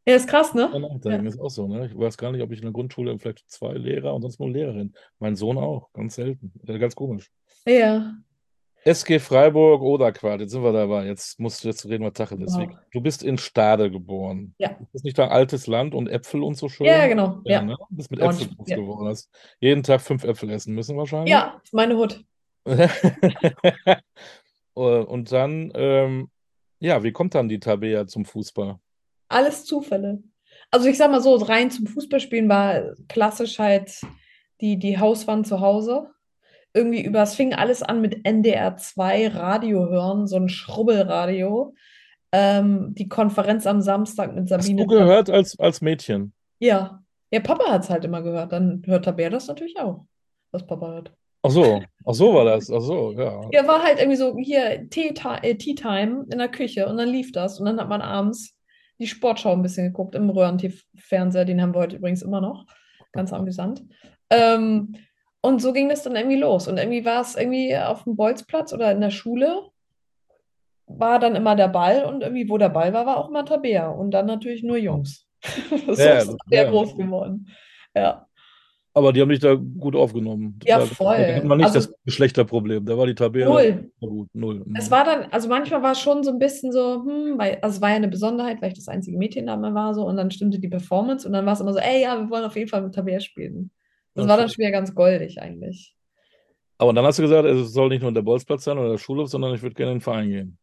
[0.08, 0.70] Ja, ist krass, ne?
[0.74, 1.86] Ja, nachdenken ist auch so, ne?
[1.86, 4.50] Ich weiß gar nicht, ob ich in der Grundschule vielleicht zwei Lehrer und sonst nur
[4.50, 4.94] Lehrerin.
[5.20, 6.52] Mein Sohn auch, ganz selten.
[6.68, 7.30] Äh, Ganz komisch.
[7.68, 8.14] Ja.
[8.86, 11.06] SG Freiburg Oderquart, jetzt sind wir dabei.
[11.06, 12.56] Jetzt musst du jetzt reden wir Tacheles.
[12.56, 12.70] Wow.
[12.92, 14.56] Du bist in Stade geboren.
[14.58, 14.70] Ja.
[14.70, 16.88] Ist das nicht da altes Land und Äpfel und so schön?
[16.88, 17.42] Ja, genau.
[17.44, 17.62] Ja, Ja.
[17.64, 17.76] ne?
[17.90, 18.78] Du bist mit Äpfeln groß ja.
[18.78, 19.08] geworden.
[19.10, 21.30] Hast jeden Tag fünf Äpfel essen müssen wahrscheinlich.
[21.32, 22.24] Ja, meine Hut.
[24.74, 26.30] Und dann, ähm,
[26.80, 28.80] ja, wie kommt dann die Tabea zum Fußball?
[29.30, 30.22] Alles Zufälle.
[30.72, 34.02] Also ich sag mal so, rein zum Fußballspielen war klassisch halt
[34.62, 36.10] die, die Hauswand zu Hause.
[36.74, 41.74] Irgendwie über, es fing alles an mit NDR 2 Radio hören, so ein Schrubbelradio.
[42.32, 44.86] Ähm, die Konferenz am Samstag mit Hast Sabine.
[44.86, 46.34] du gehört als, als Mädchen?
[46.60, 47.02] Ja.
[47.32, 48.52] Ja, Papa hat es halt immer gehört.
[48.52, 50.06] Dann hört Tabea das natürlich auch,
[50.52, 51.14] was Papa hört.
[51.42, 52.70] Ach so, ach so war das.
[52.70, 53.42] Ach so, ja.
[53.52, 57.10] Ja, war halt irgendwie so hier Tea äh, Tea Time in der Küche und dann
[57.10, 58.56] lief das und dann hat man abends
[59.00, 62.66] die Sportschau ein bisschen geguckt im Röhrenfernseher, den haben wir heute übrigens immer noch.
[63.12, 63.84] Ganz amüsant.
[64.30, 64.96] Ähm,
[65.42, 66.68] und so ging das dann irgendwie los.
[66.68, 69.70] Und irgendwie war es irgendwie auf dem Bolzplatz oder in der Schule
[70.90, 73.90] war dann immer der Ball und irgendwie, wo der Ball war, war auch immer Tabea.
[73.90, 75.26] Und dann natürlich nur Jungs.
[75.70, 76.70] So Ja, ist der ja.
[76.70, 77.48] groß geworden.
[77.96, 78.28] Ja.
[79.00, 80.60] Aber die haben dich da gut aufgenommen.
[80.66, 81.18] Ja, da, voll.
[81.18, 82.86] Da hat man nicht Also- das Geschlechterproblem.
[82.86, 83.92] Da war die Tabea Null.
[84.02, 84.28] gut.
[84.34, 84.66] Null.
[84.78, 87.78] Es war dann, also manchmal war es schon so ein bisschen so, hm, weil, also
[87.78, 90.18] es war ja eine Besonderheit, weil ich das einzige Mädchen da mal war so und
[90.18, 92.56] dann stimmte die Performance und dann war es immer so, ey, ja, wir wollen auf
[92.58, 93.72] jeden Fall mit Tabea spielen.
[94.16, 95.96] Das Ja, war dann schon wieder ganz goldig eigentlich.
[96.78, 99.30] Aber dann hast du gesagt, es soll nicht nur der Bolzplatz sein oder der Schulhof,
[99.30, 100.58] sondern ich würde gerne in den Verein gehen.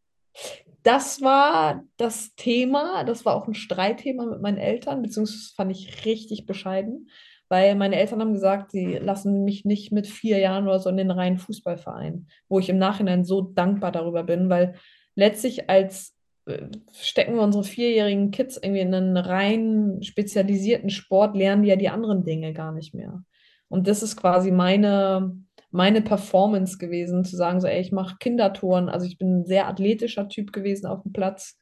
[0.83, 6.05] Das war das Thema, das war auch ein Streitthema mit meinen Eltern, beziehungsweise fand ich
[6.05, 7.09] richtig bescheiden,
[7.49, 10.97] weil meine Eltern haben gesagt, sie lassen mich nicht mit vier Jahren oder so in
[10.97, 14.75] den reinen Fußballverein, wo ich im Nachhinein so dankbar darüber bin, weil
[15.15, 21.63] letztlich als äh, stecken wir unsere vierjährigen Kids irgendwie in einen rein spezialisierten Sport, lernen
[21.63, 23.23] die ja die anderen Dinge gar nicht mehr.
[23.69, 25.37] Und das ist quasi meine,
[25.71, 28.89] meine Performance gewesen, zu sagen, so, ey, ich mache Kindertouren.
[28.89, 31.59] Also ich bin ein sehr athletischer Typ gewesen auf dem Platz,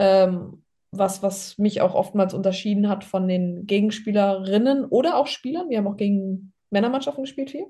[0.00, 5.68] ähm, was, was mich auch oftmals unterschieden hat von den Gegenspielerinnen oder auch Spielern.
[5.68, 7.66] Wir haben auch gegen Männermannschaften gespielt viel.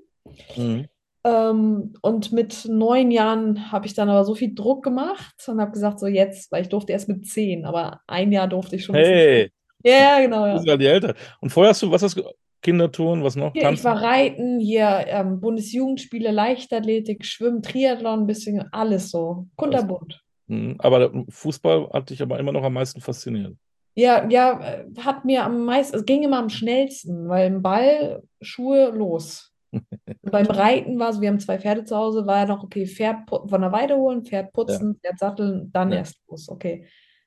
[0.56, 0.86] Mhm.
[1.24, 5.72] Ähm, und mit neun Jahren habe ich dann aber so viel Druck gemacht und habe
[5.72, 8.94] gesagt, so jetzt, weil ich durfte erst mit zehn, aber ein Jahr durfte ich schon.
[8.94, 9.50] Hey,
[9.84, 10.54] Ja, ja, genau, du ja.
[10.54, 11.14] bist ja die Eltern.
[11.40, 12.22] Und vorher hast du, was hast du,
[12.62, 13.52] Kindertouren, was noch?
[13.52, 19.46] Hier, ich war Reiten, hier ähm, Bundesjugendspiele, Leichtathletik, Schwimmen, Triathlon, ein bisschen alles so.
[19.56, 20.20] Kunterbunt.
[20.48, 20.76] Mhm.
[20.78, 23.54] Aber Fußball hat dich aber immer noch am meisten fasziniert.
[23.94, 28.22] Ja, ja, äh, hat mir am meisten, es ging immer am schnellsten, weil im Ball
[28.40, 29.52] Schuhe los.
[30.22, 33.28] Beim Reiten war es, wir haben zwei Pferde zu Hause, war ja noch, okay, Pferd
[33.28, 35.98] von der Weide holen, Pferd putzen, Pferd satteln, dann Ja.
[35.98, 36.48] erst los.
[36.48, 36.86] Okay.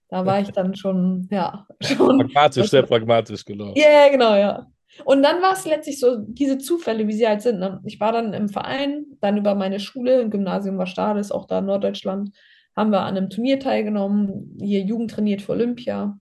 [0.09, 2.17] Da war ich dann schon, ja, schon.
[2.19, 3.73] Pragmatisch, sehr pragmatisch, genau.
[3.75, 4.67] Ja, genau, ja.
[5.05, 7.59] Und dann war es letztlich so, diese Zufälle, wie sie halt sind.
[7.59, 7.79] Ne?
[7.85, 11.59] Ich war dann im Verein, dann über meine Schule, im Gymnasium war Stades, auch da
[11.59, 12.31] in Norddeutschland,
[12.75, 16.19] haben wir an einem Turnier teilgenommen, hier Jugend trainiert für Olympia,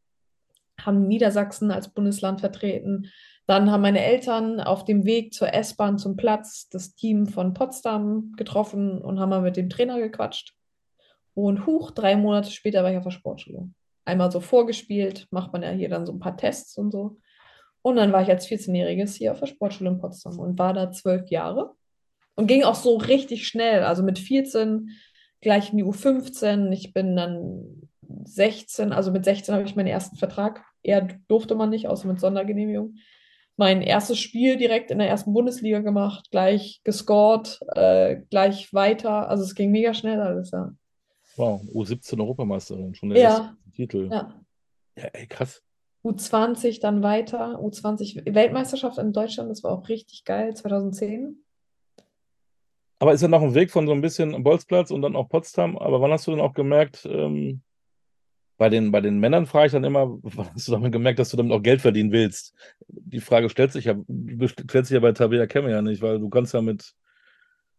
[0.85, 3.11] haben Niedersachsen als Bundesland vertreten.
[3.47, 8.33] Dann haben meine Eltern auf dem Weg zur S-Bahn zum Platz das Team von Potsdam
[8.37, 10.55] getroffen und haben mal mit dem Trainer gequatscht.
[11.35, 13.69] Und huch, drei Monate später war ich auf der Sportschule.
[14.05, 17.19] Einmal so vorgespielt, macht man ja hier dann so ein paar Tests und so.
[17.83, 20.91] Und dann war ich als 14-Jähriges hier auf der Sportschule in Potsdam und war da
[20.93, 21.75] zwölf Jahre.
[22.37, 23.83] Und ging auch so richtig schnell.
[23.83, 24.91] Also mit 14
[25.41, 26.71] gleich in die U15.
[26.73, 27.89] Ich bin dann
[28.25, 30.65] 16, also mit 16 habe ich meinen ersten Vertrag.
[30.83, 32.97] Eher durfte man nicht, außer mit Sondergenehmigung.
[33.57, 39.29] Mein erstes Spiel direkt in der ersten Bundesliga gemacht, gleich gescored, äh, gleich weiter.
[39.29, 40.73] Also es ging mega schnell alles, ja.
[41.37, 43.29] Wow, U17-Europameisterin, schon der Ja.
[43.29, 44.09] erste Titel.
[44.11, 44.35] Ja.
[44.97, 45.63] Ja, ey, krass.
[46.03, 51.45] U20 dann weiter, U20 Weltmeisterschaft in Deutschland, das war auch richtig geil, 2010.
[53.01, 55.77] Aber ist ja noch ein Weg von so ein bisschen Bolzplatz und dann auch Potsdam.
[55.79, 57.63] Aber wann hast du denn auch gemerkt, ähm,
[58.59, 61.31] bei den, bei den Männern frage ich dann immer, wann hast du damit gemerkt, dass
[61.31, 62.55] du damit auch Geld verdienen willst?
[62.89, 63.95] Die Frage stellt sich ja,
[64.47, 66.93] stellt sich ja bei Tabea Kemme ja nicht, weil du kannst ja mit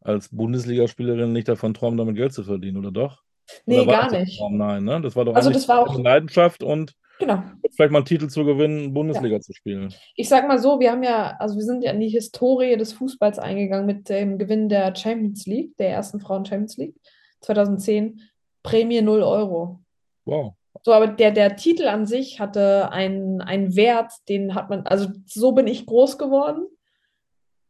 [0.04, 3.22] als Bundesligaspielerin nicht davon träumen, damit Geld zu verdienen, oder doch?
[3.68, 4.40] Nee, Oder gar nicht.
[4.40, 4.58] Traum?
[4.58, 5.02] Nein, ne?
[5.02, 7.44] Das war doch Also das war auch- eine Leidenschaft und Genau.
[7.70, 9.94] vielleicht mal einen Titel zu gewinnen, Bundesliga zu spielen.
[10.16, 12.94] Ich sag mal so, wir haben ja, also wir sind ja in die Historie des
[12.94, 16.96] Fußballs eingegangen mit dem Gewinn der Champions League, der ersten Frauen Champions League
[17.42, 18.22] 2010.
[18.64, 19.82] Prämie 0 Euro.
[20.26, 20.54] Wow.
[20.82, 25.08] So, aber der, der Titel an sich hatte einen, einen Wert, den hat man, also
[25.28, 26.66] so bin ich groß geworden.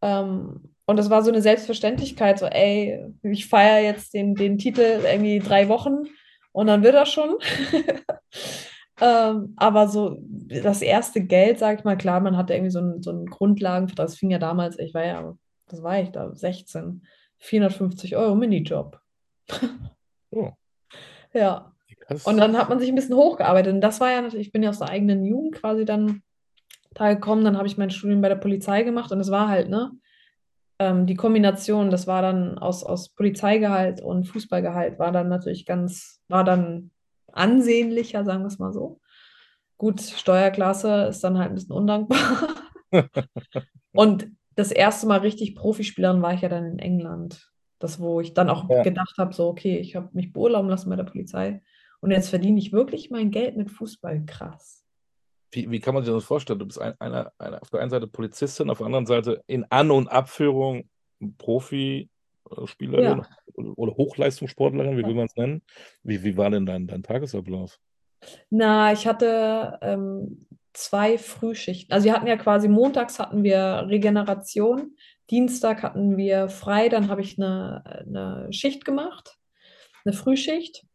[0.02, 5.02] Ähm, und das war so eine Selbstverständlichkeit, so, ey, ich feiere jetzt den, den Titel
[5.06, 6.06] irgendwie drei Wochen
[6.54, 7.36] und dann wird das schon.
[9.02, 13.02] Ähm, aber so das erste Geld, sag ich mal, klar, man hatte irgendwie so einen,
[13.02, 15.34] so einen Grundlagenvertrag, das fing ja damals, ich war ja,
[15.68, 17.04] was war ich da, 16,
[17.40, 19.00] 450 Euro Minijob.
[20.30, 20.52] Oh,
[21.34, 21.74] Ja.
[22.06, 22.26] krass.
[22.28, 23.74] Und dann hat man sich ein bisschen hochgearbeitet.
[23.74, 26.22] Und das war ja natürlich, ich bin ja aus der eigenen Jugend quasi dann
[26.94, 27.44] da gekommen.
[27.44, 29.92] Dann habe ich mein Studium bei der Polizei gemacht und es war halt, ne,
[30.80, 36.22] ähm, die Kombination, das war dann aus, aus Polizeigehalt und Fußballgehalt, war dann natürlich ganz,
[36.28, 36.92] war dann
[37.34, 39.00] ansehnlicher, sagen wir es mal so.
[39.78, 42.20] Gut, Steuerklasse ist dann halt ein bisschen undankbar.
[43.94, 47.52] Und das erste Mal richtig Profispielerin war ich ja dann in England.
[47.80, 48.84] Das, wo ich dann auch Ja.
[48.84, 51.62] gedacht habe, so, okay, ich habe mich beurlauben lassen bei der Polizei.
[52.00, 54.24] Und jetzt verdiene ich wirklich mein Geld mit Fußball.
[54.26, 54.86] Krass.
[55.52, 56.60] Wie, wie kann man sich das vorstellen?
[56.60, 59.66] Du bist ein, einer, einer, auf der einen Seite Polizistin, auf der anderen Seite in
[59.70, 60.90] An- und Abführung
[61.38, 63.28] Profispielerin Ja.
[63.56, 65.62] Oder Hochleistungssportlerin, wie will man es nennen?
[66.04, 67.80] Wie, wie war denn dein, dein Tagesablauf?
[68.50, 71.94] Na, ich hatte ähm, zwei Frühschichten.
[71.94, 74.96] Also wir hatten ja quasi montags hatten wir Regeneration,
[75.30, 79.38] Dienstag hatten wir frei, dann habe ich eine, eine Schicht gemacht,
[80.06, 80.86] eine Frühschicht.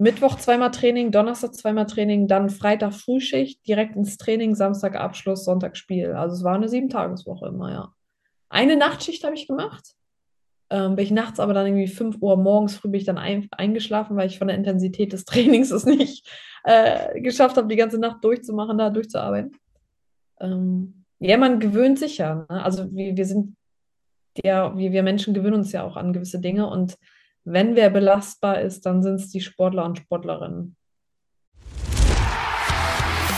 [0.00, 5.76] Mittwoch zweimal Training, Donnerstag zweimal Training, dann Freitag Frühschicht, direkt ins Training, Samstag Abschluss, Sonntag
[5.76, 6.12] Spiel.
[6.12, 7.92] Also es war eine Sieben-Tages-Woche immer, ja.
[8.48, 9.94] Eine Nachtschicht habe ich gemacht.
[10.70, 13.48] Ähm, bin ich nachts aber dann irgendwie 5 Uhr morgens früh bin ich dann ein,
[13.52, 16.28] eingeschlafen, weil ich von der Intensität des Trainings es nicht
[16.64, 19.52] äh, geschafft habe, die ganze Nacht durchzumachen, da durchzuarbeiten.
[20.40, 22.46] Ähm, ja, man gewöhnt sich ja.
[22.48, 22.62] Ne?
[22.62, 23.56] Also wir, wir sind
[24.44, 26.96] ja, wir, wir Menschen gewöhnen uns ja auch an gewisse Dinge und
[27.44, 30.76] wenn wer belastbar ist, dann sind es die Sportler und Sportlerinnen.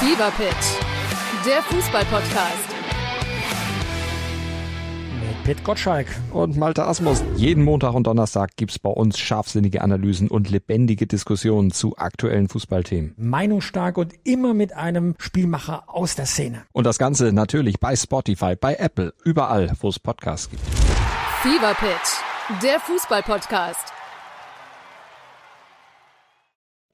[0.01, 0.33] Fever
[1.47, 2.70] der Fußballpodcast.
[5.51, 6.07] Mit Pit Gottschalk.
[6.33, 7.25] Und Malte Asmus.
[7.35, 13.15] Jeden Montag und Donnerstag gibt's bei uns scharfsinnige Analysen und lebendige Diskussionen zu aktuellen Fußballthemen.
[13.17, 16.63] Meinungsstark und immer mit einem Spielmacher aus der Szene.
[16.71, 20.63] Und das Ganze natürlich bei Spotify, bei Apple, überall, wo es Podcasts gibt.
[21.43, 23.93] Fever Pitch, der Fußballpodcast.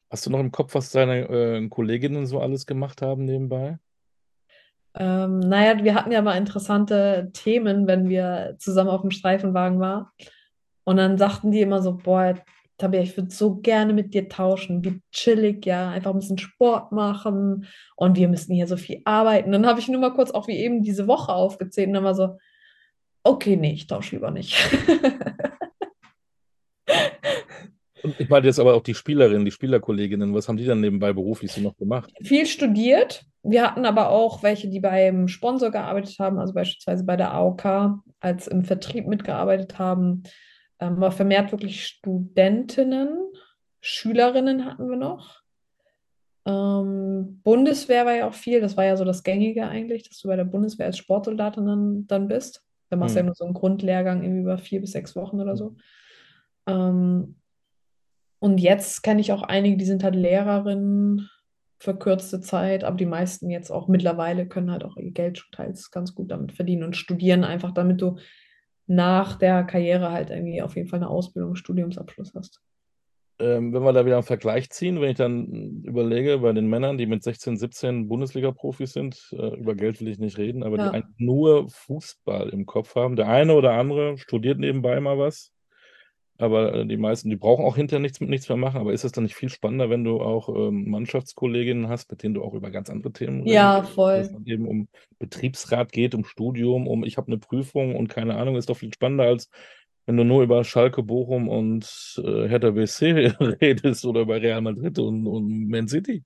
[0.08, 3.78] Hast du noch im Kopf, was deine äh, Kolleginnen so alles gemacht haben nebenbei?
[4.98, 10.06] Ähm, naja, wir hatten ja mal interessante Themen, wenn wir zusammen auf dem Streifenwagen waren.
[10.84, 12.34] Und dann sagten die immer so, boah,
[12.78, 16.92] Tabea, ich würde so gerne mit dir tauschen, wie chillig, ja, einfach ein bisschen Sport
[16.92, 19.52] machen und wir müssen hier so viel arbeiten.
[19.52, 22.14] Dann habe ich nur mal kurz auch wie eben diese Woche aufgezählt und dann war
[22.14, 22.38] so,
[23.22, 24.56] okay, nee, ich tausche lieber nicht.
[28.02, 31.12] Und ich meine jetzt aber auch die Spielerinnen, die Spielerkolleginnen, was haben die dann nebenbei
[31.12, 32.12] beruflich so noch gemacht?
[32.22, 33.24] Viel studiert.
[33.48, 38.02] Wir hatten aber auch welche, die beim Sponsor gearbeitet haben, also beispielsweise bei der AOK,
[38.20, 40.22] als im Vertrieb mitgearbeitet haben.
[40.80, 43.16] Ähm, aber vermehrt wirklich Studentinnen,
[43.80, 45.42] Schülerinnen hatten wir noch.
[46.46, 50.28] Ähm, Bundeswehr war ja auch viel, das war ja so das Gängige eigentlich, dass du
[50.28, 52.64] bei der Bundeswehr als Sportsoldatin dann, dann bist.
[52.90, 53.26] Da machst du ja Hm.
[53.26, 55.76] nur so einen Grundlehrgang irgendwie über vier bis sechs Wochen oder so.
[56.66, 57.36] Ähm,
[58.38, 61.28] und jetzt kenne ich auch einige, die sind halt Lehrerinnen
[61.78, 65.52] für kürzeste Zeit, aber die meisten jetzt auch mittlerweile können halt auch ihr Geld schon
[65.52, 68.16] teils ganz gut damit verdienen und studieren einfach, damit du
[68.86, 72.62] nach der Karriere halt irgendwie auf jeden Fall eine Ausbildung, Studiumsabschluss hast.
[73.38, 76.96] Ähm, wenn wir da wieder einen Vergleich ziehen, wenn ich dann überlege, bei den Männern,
[76.96, 80.84] die mit 16, 17 Bundesliga-Profis sind, äh, über Geld will ich nicht reden, aber die
[80.84, 80.90] Ja.
[80.92, 83.14] eigentlich nur Fußball im Kopf haben.
[83.16, 85.52] Der eine oder andere studiert nebenbei mal was,
[86.38, 88.80] aber äh, die meisten, die brauchen auch hinterher nichts mit nichts mehr machen.
[88.80, 92.34] Aber ist es dann nicht viel spannender, wenn du auch ähm, Mannschaftskolleginnen hast, mit denen
[92.34, 93.54] du auch über ganz andere Themen redest?
[93.54, 94.30] Ja, Wenn es voll.
[94.32, 98.56] dann eben um Betriebsrat geht, um Studium, um ich habe eine Prüfung und keine Ahnung,
[98.56, 99.50] ist doch viel spannender als
[100.06, 101.84] wenn du nur über Schalke, Bochum und
[102.24, 103.12] äh, Hertha BSC
[103.60, 106.22] redest oder über Real Madrid und, und Man City.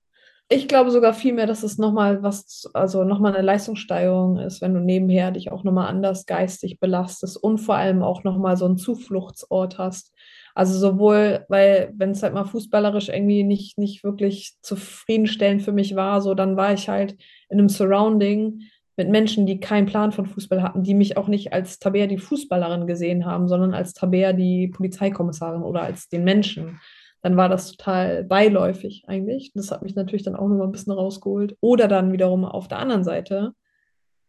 [0.53, 4.81] Ich glaube sogar vielmehr, dass es nochmal was, also nochmal eine Leistungssteigerung ist, wenn du
[4.81, 9.77] nebenher dich auch nochmal anders geistig belastest und vor allem auch nochmal so einen Zufluchtsort
[9.77, 10.13] hast.
[10.53, 15.95] Also sowohl, weil wenn es halt mal fußballerisch irgendwie nicht, nicht wirklich zufriedenstellend für mich
[15.95, 17.15] war, so dann war ich halt
[17.47, 18.63] in einem Surrounding
[18.97, 22.17] mit Menschen, die keinen Plan von Fußball hatten, die mich auch nicht als Tabea die
[22.17, 26.81] Fußballerin gesehen haben, sondern als Tabea die Polizeikommissarin oder als den Menschen
[27.21, 29.51] dann war das total beiläufig eigentlich.
[29.53, 31.55] Das hat mich natürlich dann auch nochmal ein bisschen rausgeholt.
[31.61, 33.53] Oder dann wiederum auf der anderen Seite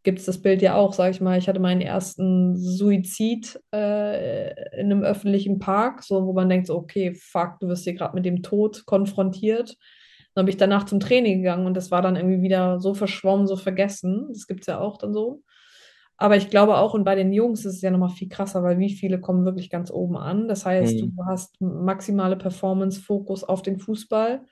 [0.02, 4.50] gibt es das Bild ja auch, sage ich mal, ich hatte meinen ersten Suizid äh,
[4.78, 8.14] in einem öffentlichen Park, so wo man denkt, so, okay, fuck, du wirst hier gerade
[8.14, 9.76] mit dem Tod konfrontiert.
[10.34, 13.46] Dann bin ich danach zum Training gegangen und das war dann irgendwie wieder so verschwommen,
[13.46, 14.26] so vergessen.
[14.32, 15.42] Das gibt es ja auch dann so.
[16.22, 18.78] Aber ich glaube auch, und bei den Jungs ist es ja nochmal viel krasser, weil
[18.78, 20.46] wie viele kommen wirklich ganz oben an.
[20.48, 21.16] Das heißt, Mhm.
[21.16, 24.42] du hast maximale Performance, Fokus auf den Fußball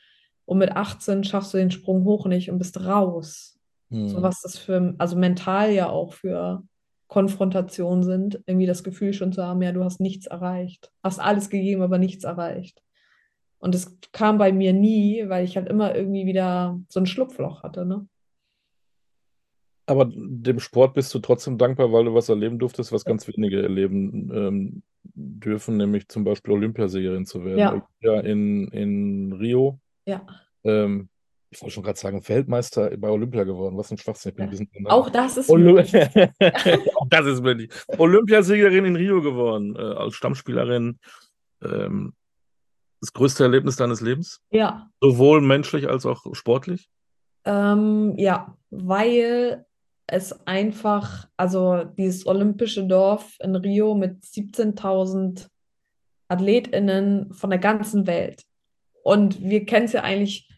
[0.46, 3.56] und mit 18 schaffst du den Sprung hoch nicht und bist raus.
[4.04, 4.22] So Hm.
[4.22, 6.64] was das für, also mental ja auch für
[7.06, 10.90] Konfrontationen sind, irgendwie das Gefühl schon zu haben, ja, du hast nichts erreicht.
[11.04, 12.82] Hast alles gegeben, aber nichts erreicht.
[13.60, 17.62] Und es kam bei mir nie, weil ich halt immer irgendwie wieder so ein Schlupfloch
[17.62, 18.06] hatte, ne?
[19.90, 23.60] Aber dem Sport bist du trotzdem dankbar, weil du was erleben durftest, was ganz wenige
[23.60, 27.58] erleben ähm, dürfen, nämlich zum Beispiel Olympiasiegerin zu werden.
[27.58, 27.88] Ja.
[28.00, 29.80] Ja, in, in Rio.
[30.06, 30.24] Ja.
[30.62, 31.08] Ähm,
[31.50, 33.76] ich wollte schon gerade sagen, Weltmeister bei Olympia geworden.
[33.76, 34.32] Was ein Schwachsinn.
[34.36, 35.80] Bin ein Auch das ist Olymp.
[36.94, 37.72] Auch das ist möglich.
[37.98, 41.00] Olympiasiegerin in Rio geworden, äh, als Stammspielerin.
[41.64, 42.12] Ähm,
[43.00, 44.40] das größte Erlebnis deines Lebens?
[44.52, 44.88] Ja.
[45.00, 46.88] Sowohl menschlich als auch sportlich?
[47.44, 49.66] Ähm, ja, weil
[50.10, 55.46] es einfach, also dieses olympische Dorf in Rio mit 17.000
[56.28, 58.42] AthletInnen von der ganzen Welt.
[59.02, 60.48] Und wir kennen es ja eigentlich,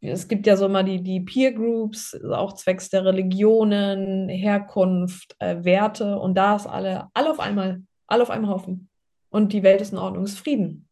[0.00, 5.62] es gibt ja so immer die, die Peer Groups, auch zwecks der Religionen, Herkunft, äh,
[5.62, 6.18] Werte.
[6.18, 8.88] Und da ist alle, alle auf einmal, alle auf einem Haufen.
[9.30, 10.88] Und die Welt ist in Ordnung, ist Frieden.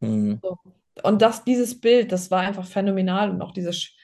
[0.00, 0.40] Hm.
[1.02, 3.94] Und das, dieses Bild, das war einfach phänomenal und auch dieses,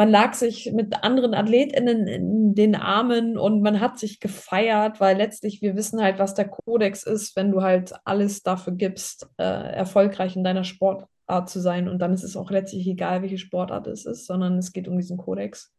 [0.00, 5.18] man lag sich mit anderen AthletInnen in den Armen und man hat sich gefeiert, weil
[5.18, 9.42] letztlich wir wissen halt, was der Kodex ist, wenn du halt alles dafür gibst, äh,
[9.42, 11.86] erfolgreich in deiner Sportart zu sein.
[11.86, 14.96] Und dann ist es auch letztlich egal, welche Sportart es ist, sondern es geht um
[14.96, 15.70] diesen Kodex.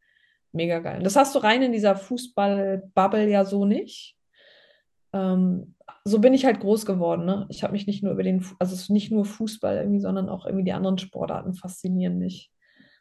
[0.52, 1.00] Mega geil.
[1.00, 4.16] Und das hast du rein in dieser Fußball-Bubble ja so nicht.
[5.14, 5.74] Ähm,
[6.06, 7.26] so bin ich halt groß geworden.
[7.26, 7.48] Ne?
[7.50, 10.66] Ich habe mich nicht nur über den, also nicht nur Fußball irgendwie, sondern auch irgendwie
[10.66, 12.52] die anderen Sportarten faszinieren mich.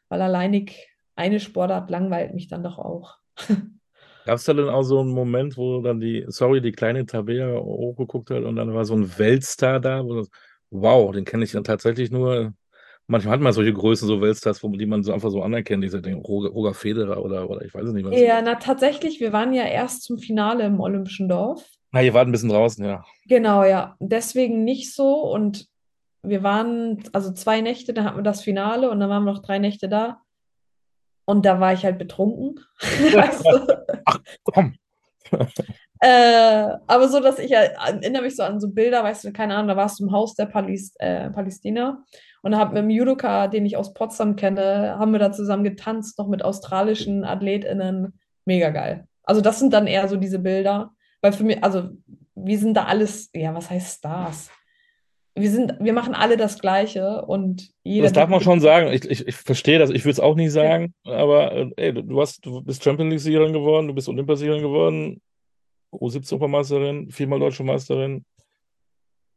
[0.08, 3.16] Weil alleinig eine Sportart langweilt mich dann doch auch.
[4.26, 7.58] Gab es da denn auch so einen Moment, wo dann die, sorry, die kleine Tabea
[7.58, 10.28] hochgeguckt hat und dann war so ein Weltstar da, wo das,
[10.70, 12.52] wow, den kenne ich dann tatsächlich nur.
[13.06, 16.00] Manchmal hat man solche Größen, so Weltstars, wo, die man so einfach so anerkennt, diese
[16.00, 18.20] Dinge, Roger, Roger Federer oder, oder ich weiß es nicht was.
[18.20, 21.68] Ja, na tatsächlich, wir waren ja erst zum Finale im Olympischen Dorf.
[21.90, 23.04] Na, ihr wart ein bisschen draußen, ja.
[23.26, 23.96] Genau, ja.
[23.98, 25.22] Deswegen nicht so.
[25.22, 25.66] Und
[26.22, 29.42] wir waren, also zwei Nächte, da hatten wir das Finale und dann waren wir noch
[29.42, 30.20] drei Nächte da.
[31.30, 32.60] Und da war ich halt betrunken.
[33.16, 33.66] Also,
[34.44, 34.74] Komm.
[36.02, 39.54] Äh, aber so, dass ich ja, erinnere mich so an so Bilder, weißt du, keine
[39.54, 42.02] Ahnung, da warst du im Haus der Palis, äh, Palästina
[42.40, 46.18] und habe mit dem Judoka, den ich aus Potsdam kenne, haben wir da zusammen getanzt,
[46.18, 48.18] noch mit australischen AthletInnen.
[48.46, 49.06] Mega geil.
[49.24, 51.90] Also das sind dann eher so diese Bilder, weil für mich, also
[52.34, 54.50] wir sind da alles, ja, was heißt Stars?
[55.40, 58.04] Wir sind, wir machen alle das Gleiche und jeder.
[58.04, 58.92] Das darf man schon sagen.
[58.92, 59.90] Ich, ich, ich verstehe das.
[59.90, 60.94] Ich würde es auch nicht sagen.
[61.04, 65.20] Aber äh, ey, du, hast, du bist Champions League-Siegerin geworden, du bist Olympiasiegerin geworden,
[65.92, 68.24] U17-Europameisterin, viermal Deutsche Meisterin,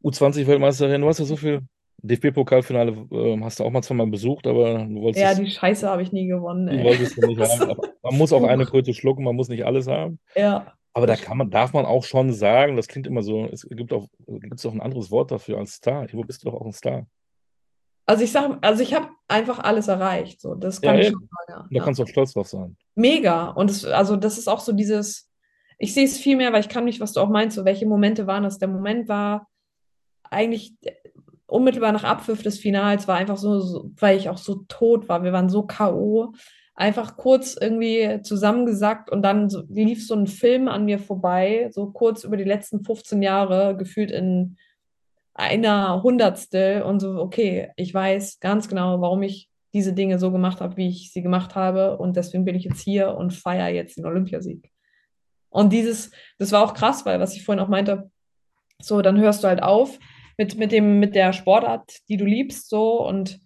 [0.02, 1.00] U20-Weltmeisterin.
[1.00, 1.60] Du hast ja so viel.
[2.02, 5.22] DFB-Pokalfinale äh, hast du auch mal zweimal besucht, aber du wolltest.
[5.22, 6.84] Ja, die Scheiße habe ich nie gewonnen, ey.
[6.84, 7.76] wolltest du nicht haben.
[8.02, 10.18] Man muss auch eine Kröte schlucken, man muss nicht alles haben.
[10.36, 10.74] Ja.
[10.96, 13.92] Aber da kann man, darf man auch schon sagen, das klingt immer so, es gibt
[13.92, 16.06] auch, gibt es auch ein anderes Wort dafür als Star.
[16.12, 17.06] Wo bist du doch auch ein Star?
[18.06, 20.40] Also ich sag, also ich habe einfach alles erreicht.
[20.40, 21.16] So, das Ja, kann ich eben.
[21.18, 21.68] schon sagen.
[21.70, 21.84] Da Ja.
[21.84, 22.76] kannst du auch stolz drauf sein.
[22.94, 23.48] Mega.
[23.50, 25.28] Und es, also das ist auch so dieses,
[25.78, 27.86] ich sehe es viel mehr, weil ich kann nicht, was du auch meinst, so welche
[27.86, 28.58] Momente waren das?
[28.58, 29.48] Der Moment war
[30.30, 30.74] eigentlich
[31.46, 35.24] unmittelbar nach Abpfiff des Finals, war einfach so, so, weil ich auch so tot war.
[35.24, 36.34] Wir waren so K.O.
[36.74, 41.90] Einfach kurz irgendwie zusammengesackt und dann so, lief so ein Film an mir vorbei, so
[41.90, 44.56] kurz über die letzten 15 Jahre, gefühlt in
[45.34, 50.60] einer Hundertstel und so, okay, ich weiß ganz genau, warum ich diese Dinge so gemacht
[50.60, 53.96] habe, wie ich sie gemacht habe und deswegen bin ich jetzt hier und feiere jetzt
[53.96, 54.70] den Olympiasieg.
[55.50, 58.10] Und dieses, das war auch krass, weil was ich vorhin auch meinte,
[58.80, 59.98] so, dann hörst du halt auf
[60.36, 63.40] mit, mit dem, mit der Sportart, die du liebst, so und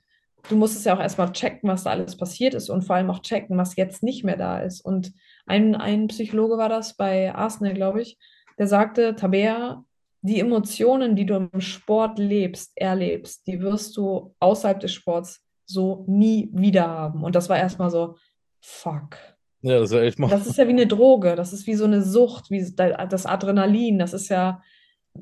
[0.49, 3.11] du musst es ja auch erstmal checken, was da alles passiert ist und vor allem
[3.11, 4.81] auch checken, was jetzt nicht mehr da ist.
[4.81, 5.13] Und
[5.47, 8.19] ein, ein Psychologe war das bei Arsenal, glaube ich,
[8.59, 9.85] der sagte, Tabea,
[10.23, 16.05] die Emotionen, die du im Sport lebst, erlebst, die wirst du außerhalb des Sports so
[16.09, 17.23] nie wieder haben.
[17.23, 18.17] Und das war erstmal so,
[18.61, 19.17] fuck.
[19.61, 20.29] Ja, das ist ja echt mal.
[20.29, 23.99] Das ist ja wie eine Droge, das ist wie so eine Sucht, wie das Adrenalin,
[23.99, 24.63] das ist ja,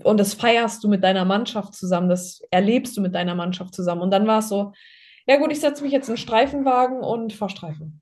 [0.03, 4.03] und das feierst du mit deiner Mannschaft zusammen, das erlebst du mit deiner Mannschaft zusammen.
[4.03, 4.73] Und dann war es so,
[5.27, 8.01] ja gut, ich setze mich jetzt in einen Streifenwagen und fahre Streifen.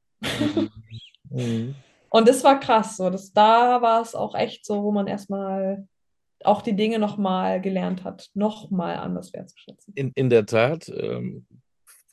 [1.31, 1.75] Mhm.
[2.11, 5.89] Und das war krass, so, das, da war es auch echt so, wo man erstmal
[6.45, 9.95] auch die Dinge nochmal gelernt hat, nochmal anders wertzuschätzen.
[9.97, 11.45] In, in der Tat, ähm,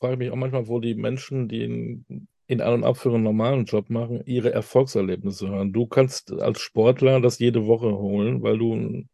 [0.00, 3.24] frage ich mich auch manchmal, wo die Menschen, die in, in An- und Abführung einen
[3.24, 5.72] normalen Job machen, ihre Erfolgserlebnisse hören.
[5.72, 9.04] Du kannst als Sportler das jede Woche holen, weil du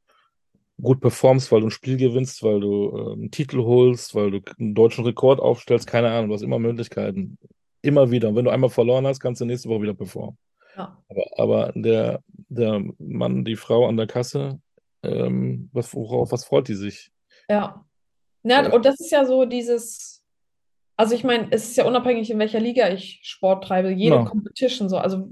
[0.81, 4.41] gut performst, weil du ein Spiel gewinnst, weil du äh, einen Titel holst, weil du
[4.59, 7.39] einen deutschen Rekord aufstellst, keine Ahnung, du hast immer Möglichkeiten.
[7.83, 8.29] Immer wieder.
[8.29, 10.37] Und wenn du einmal verloren hast, kannst du nächste Woche wieder performen.
[10.77, 10.97] Ja.
[11.09, 14.61] Aber, aber der, der Mann, die Frau an der Kasse,
[15.03, 17.11] ähm, was, worauf, was freut die sich?
[17.49, 17.85] Ja.
[18.45, 18.73] Ja, Ja.
[18.73, 20.25] und das ist ja so dieses,
[20.97, 24.25] also ich meine, es ist ja unabhängig, in welcher Liga ich Sport treibe, jede Ja.
[24.25, 25.29] Competition so, also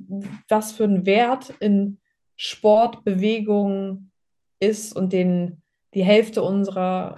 [0.49, 1.99] was für ein Wert in
[2.37, 4.11] Sport, Bewegung
[4.61, 5.63] ist und den
[5.95, 7.17] die Hälfte unserer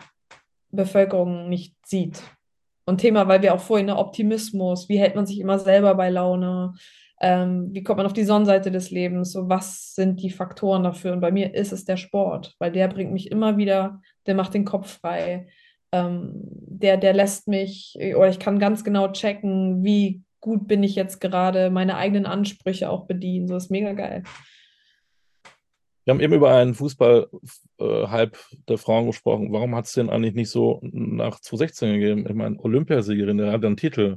[0.71, 2.23] Bevölkerung nicht sieht.
[2.87, 6.11] Und Thema, weil wir auch vorhin, ne, Optimismus, wie hält man sich immer selber bei
[6.11, 6.75] Laune,
[7.21, 11.13] ähm, wie kommt man auf die Sonnenseite des Lebens, so was sind die Faktoren dafür?
[11.13, 14.55] Und bei mir ist es der Sport, weil der bringt mich immer wieder, der macht
[14.55, 15.49] den Kopf frei,
[15.93, 20.95] ähm, der, der lässt mich, oder ich kann ganz genau checken, wie gut bin ich
[20.95, 24.23] jetzt gerade, meine eigenen Ansprüche auch bedienen, so ist mega geil.
[26.09, 29.53] Wir haben eben über einen Fußball-Hype der Frauen gesprochen.
[29.53, 32.25] Warum hat es denn eigentlich nicht so nach 2016 gegeben?
[32.27, 34.17] Ich meine, Olympiasiegerin, der hat einen Titel.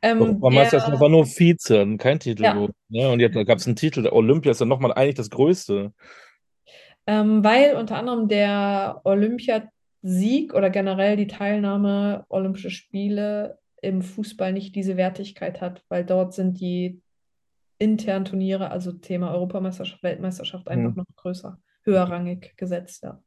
[0.00, 2.44] Ähm, Europameister der- war nur Vize, kein Titel.
[2.44, 2.68] Ja.
[2.88, 3.10] Ne?
[3.10, 4.02] Und jetzt gab es einen Titel.
[4.02, 5.92] Der Olympia ist dann nochmal eigentlich das Größte.
[7.04, 14.76] Ähm, weil unter anderem der Olympiasieg oder generell die Teilnahme Olympische Spiele im Fußball nicht
[14.76, 17.00] diese Wertigkeit hat, weil dort sind die
[17.80, 20.96] internen Turniere, also Thema Europameisterschaft, Weltmeisterschaft, einfach Mhm.
[20.96, 23.20] noch größer, höherrangig gesetzt, ja.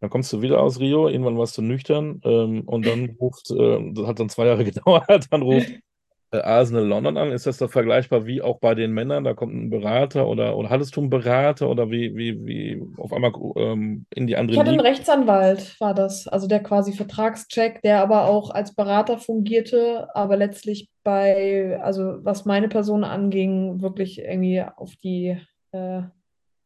[0.00, 3.92] Dann kommst du wieder aus Rio, irgendwann warst du nüchtern ähm, und dann ruft, äh,
[3.92, 5.70] das hat dann zwei Jahre gedauert, dann ruft
[6.32, 7.32] äh, Arsenal London an.
[7.32, 9.24] Ist das da vergleichbar wie auch bei den Männern?
[9.24, 13.12] Da kommt ein Berater oder, oder hattest du einen Berater oder wie, wie, wie auf
[13.12, 14.90] einmal ähm, in die andere Ich hatte einen Liga?
[14.90, 20.89] Rechtsanwalt, war das, also der quasi Vertragscheck, der aber auch als Berater fungierte, aber letztlich
[21.02, 25.38] bei, also was meine Person anging, wirklich irgendwie auf die
[25.72, 26.02] äh,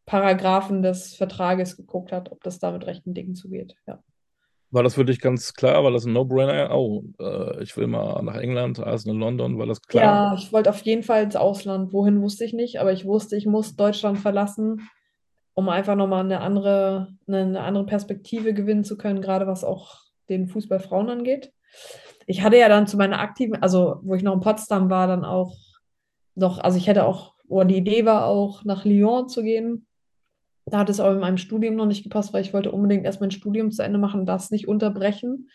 [0.06, 3.74] Paragraphen des Vertrages geguckt hat, ob das da mit rechten Dingen zugeht.
[3.86, 4.02] Ja.
[4.70, 5.84] War das für dich ganz klar?
[5.84, 6.76] War das ein No-Brainer?
[6.76, 10.02] Oh, äh, ich will mal nach England, Arsenal London, war das klar?
[10.02, 11.92] Ja, ich wollte auf jeden Fall ins Ausland.
[11.92, 14.88] Wohin wusste ich nicht, aber ich wusste, ich muss Deutschland verlassen,
[15.54, 20.48] um einfach nochmal eine andere, eine, andere Perspektive gewinnen zu können, gerade was auch den
[20.48, 21.52] Fußball Frauen angeht.
[22.26, 25.24] Ich hatte ja dann zu meiner aktiven, also wo ich noch in Potsdam war, dann
[25.24, 25.56] auch
[26.34, 29.86] noch, also ich hätte auch oder die Idee war auch, nach Lyon zu gehen.
[30.66, 33.20] Da hat es aber in meinem Studium noch nicht gepasst, weil ich wollte unbedingt erst
[33.20, 35.50] mein Studium zu Ende machen, das nicht unterbrechen,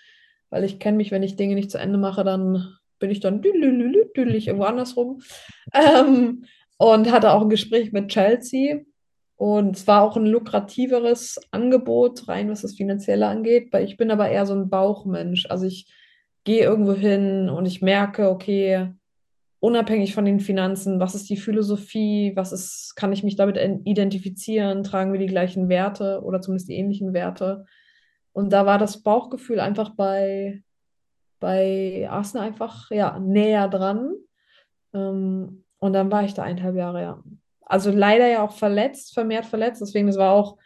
[0.50, 3.42] weil ich kenne mich, wenn ich Dinge nicht zu Ende mache, dann bin ich dann
[3.42, 5.22] düdelig irgendwo andersrum.
[5.74, 6.46] Ähm,
[6.78, 8.82] und hatte auch ein Gespräch mit Chelsea.
[9.36, 14.12] Und es war auch ein lukrativeres Angebot, rein was das Finanzielle angeht, weil ich bin
[14.12, 15.46] aber eher so ein Bauchmensch.
[15.50, 15.88] Also ich
[16.44, 18.94] gehe irgendwo hin und ich merke, okay,
[19.60, 24.84] unabhängig von den Finanzen, was ist die Philosophie, was ist, kann ich mich damit identifizieren,
[24.84, 27.66] tragen wir die gleichen Werte oder zumindest die ähnlichen Werte.
[28.32, 30.64] Und da war das Bauchgefühl einfach bei,
[31.40, 34.14] bei Arsenal einfach ja, näher dran.
[34.94, 37.24] Ähm, und dann war ich da eineinhalb Jahre, ja.
[37.62, 39.82] Also leider ja auch verletzt, vermehrt verletzt.
[39.82, 40.58] Deswegen, das war auch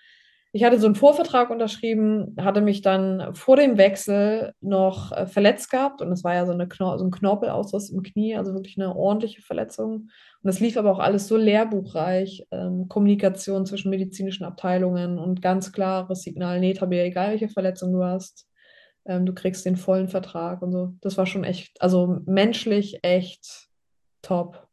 [0.56, 5.72] ich hatte so einen Vorvertrag unterschrieben, hatte mich dann vor dem Wechsel noch äh, verletzt
[5.72, 8.80] gehabt und es war ja so, eine Kno so ein Knorpelausriss im Knie, also wirklich
[8.80, 9.94] eine ordentliche Verletzung.
[9.94, 10.10] Und
[10.44, 16.22] das lief aber auch alles so lehrbuchreich, ähm, Kommunikation zwischen medizinischen Abteilungen und ganz klares
[16.22, 18.48] Signal, nee, Tabea, egal welche Verletzung du hast,
[19.06, 20.94] ähm, du kriegst den vollen Vertrag und so.
[21.02, 23.70] Das war schon echt, also menschlich echt
[24.22, 24.68] top.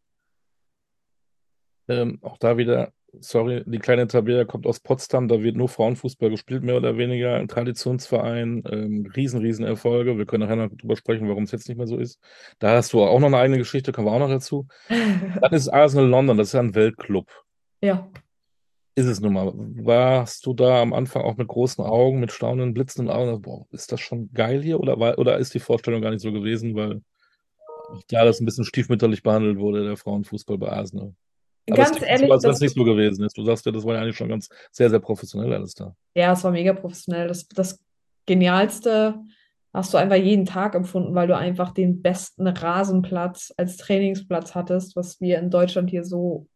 [1.89, 6.31] Ähm, auch da wieder sorry, die kleine Tabea kommt aus Potsdam, da wird nur Frauenfußball
[6.31, 7.37] gespielt, mehr oder weniger.
[7.37, 10.19] Ein Traditionsverein, ähm, riesen, riesen Erfolge.
[10.19, 12.21] Wir können nachher noch drüber sprechen, warum es jetzt nicht mehr so ist.
[12.59, 14.67] Da hast du auch noch eine eigene Geschichte, kommen wir auch noch dazu.
[14.89, 17.29] Dann ist Arsenal London, das ist ja ein Weltclub.
[17.81, 18.11] Ja.
[18.95, 19.53] Ist es nun mal.
[19.55, 23.41] Warst du da am Anfang auch mit großen Augen, mit staunenden, blitzenden Augen?
[23.41, 24.81] Boah, ist das schon geil hier?
[24.81, 27.03] Oder, war, oder ist die Vorstellung gar nicht so gewesen, weil
[28.09, 31.15] klar, dass ein bisschen stiefmütterlich behandelt wurde, der Frauenfußball bei Arsenal?
[31.71, 33.37] Ganz es ehrlich, so, als wenn es nicht so gewesen ist.
[33.37, 35.95] Du sagst ja, das war ja eigentlich schon ganz sehr, sehr professionell alles da.
[36.15, 37.29] ja, es war mega professionell.
[37.29, 37.79] Das, das
[38.27, 39.21] Genialste
[39.73, 44.97] hast du einfach jeden Tag empfunden, weil du einfach den besten Rasenplatz als Trainingsplatz hattest,
[44.97, 46.49] was wir in Deutschland hier so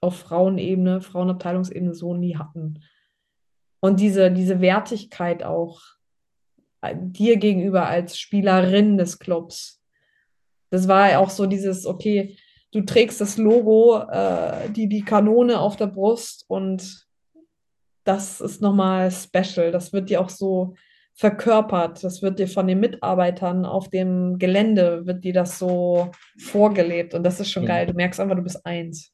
[0.00, 2.82] auf Frauenebene, Frauenabteilungsebene so nie hatten.
[3.80, 5.80] Und diese, diese Wertigkeit auch
[6.82, 9.80] äh, dir gegenüber als Spielerin des Clubs.
[10.70, 12.36] Das war ja auch so dieses, okay,
[12.72, 17.06] du trägst das Logo, äh, die, die Kanone auf der Brust und
[18.04, 19.70] das ist nochmal special.
[19.70, 20.74] Das wird dir auch so
[21.14, 22.02] verkörpert.
[22.02, 27.22] Das wird dir von den Mitarbeitern auf dem Gelände, wird dir das so vorgelebt und
[27.22, 27.68] das ist schon Mhm.
[27.68, 27.86] geil.
[27.86, 29.12] Du merkst einfach, du bist eins.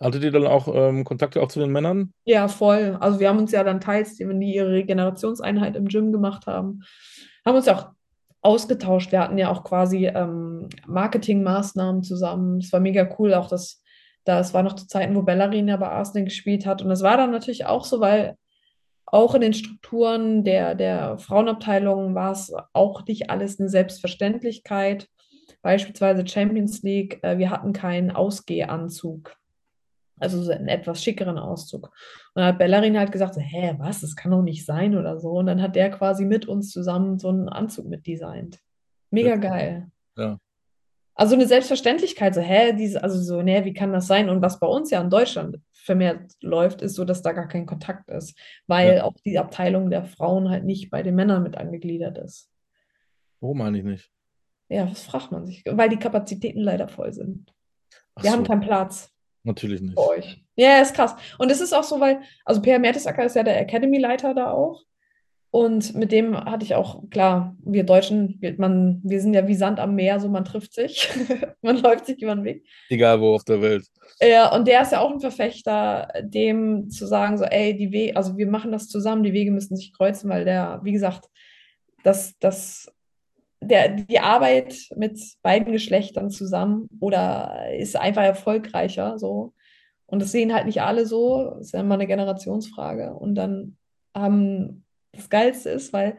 [0.00, 2.12] Hattet ihr dann auch ähm, Kontakte auch zu den Männern?
[2.24, 2.96] Ja, voll.
[3.00, 6.82] Also wir haben uns ja dann teils, wenn die ihre Regenerationseinheit im Gym gemacht haben,
[7.46, 7.86] haben uns ja auch
[8.44, 9.10] ausgetauscht.
[9.10, 12.58] Wir hatten ja auch quasi ähm, Marketingmaßnahmen zusammen.
[12.58, 13.82] Es war mega cool, auch das,
[14.24, 16.82] das war noch zu Zeiten, wo Bellerin ja bei Arsenal gespielt hat.
[16.82, 18.36] Und das war dann natürlich auch so, weil
[19.06, 25.08] auch in den Strukturen der, der Frauenabteilung war es auch nicht alles eine Selbstverständlichkeit.
[25.62, 29.36] Beispielsweise Champions League, äh, wir hatten keinen Ausgehanzug.
[30.20, 31.86] Also so einen etwas schickeren Auszug.
[31.88, 31.92] Und
[32.40, 35.30] dann hat Bellerin halt gesagt, so, hä, was, das kann doch nicht sein oder so.
[35.30, 38.60] Und dann hat der quasi mit uns zusammen so einen Anzug mitdesignt.
[39.10, 39.36] Mega Ja.
[39.36, 39.90] geil.
[40.16, 40.38] Ja.
[41.16, 44.28] Also eine Selbstverständlichkeit, so, hä, diese, also so, ne, wie kann das sein?
[44.28, 47.66] Und was bei uns ja in Deutschland vermehrt läuft, ist so, dass da gar kein
[47.66, 48.36] Kontakt ist,
[48.66, 49.04] weil Ja.
[49.04, 52.50] auch die Abteilung der Frauen halt nicht bei den Männern mit angegliedert ist.
[53.40, 54.10] Warum meine ich nicht?
[54.68, 55.62] Ja, was fragt man sich?
[55.70, 57.52] Weil die Kapazitäten leider voll sind.
[58.16, 59.13] Ach Wir haben so, keinen Platz.
[59.44, 59.94] Natürlich nicht.
[59.94, 60.44] für euch.
[60.56, 61.14] Ja, ist krass.
[61.38, 64.84] Und es ist auch so, weil, also Per Mertesacker ist ja der Academy-Leiter da auch.
[65.54, 69.54] Und mit dem hatte ich auch, klar, wir Deutschen, wir, man, wir sind ja wie
[69.54, 71.08] Sand am Meer, so man trifft sich,
[71.62, 72.66] man läuft sich über den Weg.
[72.88, 73.86] Egal wo auf der Welt.
[74.20, 78.16] Ja, und der ist ja auch ein Verfechter, dem zu sagen, so, ey, die Wege,
[78.16, 81.28] also wir machen das zusammen, die Wege müssen sich kreuzen, weil der, wie gesagt,
[82.02, 82.92] das, das,
[83.66, 89.52] der, die Arbeit mit beiden Geschlechtern zusammen oder ist einfach erfolgreicher, so.
[90.06, 93.14] Und das sehen halt nicht alle so, das ist ja immer eine Generationsfrage.
[93.14, 93.76] Und dann
[94.14, 96.18] haben, das Geilste ist, weil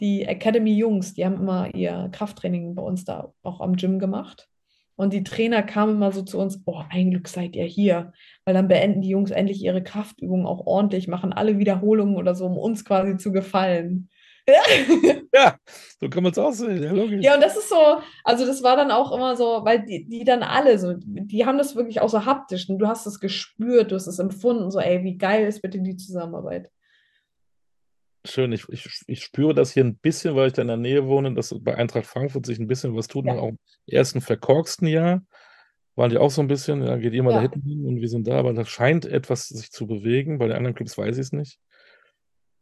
[0.00, 4.48] die Academy-Jungs, die haben immer ihr Krafttraining bei uns da auch am Gym gemacht.
[4.96, 8.12] Und die Trainer kamen immer so zu uns, oh, ein Glück seid ihr hier,
[8.44, 12.46] weil dann beenden die Jungs endlich ihre Kraftübungen auch ordentlich, machen alle Wiederholungen oder so,
[12.46, 14.08] um uns quasi zu gefallen.
[15.34, 15.58] Ja,
[16.00, 16.82] so kann man es aussehen.
[16.82, 17.22] Ja, logisch.
[17.22, 17.76] Ja, und das ist so,
[18.24, 21.58] also das war dann auch immer so, weil die, die dann alle so, die haben
[21.58, 24.78] das wirklich auch so haptisch und du hast es gespürt, du hast es empfunden, so,
[24.80, 26.70] ey, wie geil ist bitte die Zusammenarbeit.
[28.24, 31.06] Schön, ich, ich, ich spüre das hier ein bisschen, weil ich da in der Nähe
[31.06, 33.26] wohne, dass bei Eintracht Frankfurt sich ein bisschen was tut.
[33.26, 33.34] Ja.
[33.34, 35.22] Auch im ersten verkorksten Jahr
[35.94, 37.50] waren die auch so ein bisschen, ja, geht ihr mal da Ja.
[37.50, 40.38] hinten hin und wir sind da, aber da scheint etwas sich zu bewegen.
[40.38, 41.58] Bei den anderen Clubs weiß ich es nicht.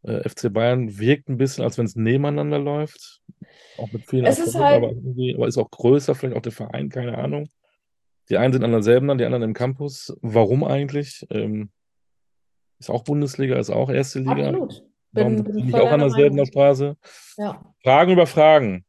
[0.05, 3.21] Äh, FC Bayern wirkt ein bisschen, als wenn es nebeneinander läuft.
[3.77, 4.89] Auch mit vielen Es ist halt- aber,
[5.35, 7.49] aber ist auch größer, vielleicht auch der Verein, keine Ahnung.
[8.29, 10.15] Die einen sind an der Selben, die anderen im Campus.
[10.21, 11.25] Warum eigentlich?
[11.29, 11.69] Ähm,
[12.79, 14.47] ist auch Bundesliga, ist auch erste Liga.
[14.49, 14.83] Absolut.
[15.11, 16.45] Warum Bin, bin nicht voll auch an derselben Meinung.
[16.51, 16.97] Straße?
[17.37, 17.63] Ja.
[17.83, 18.85] Fragen über Fragen.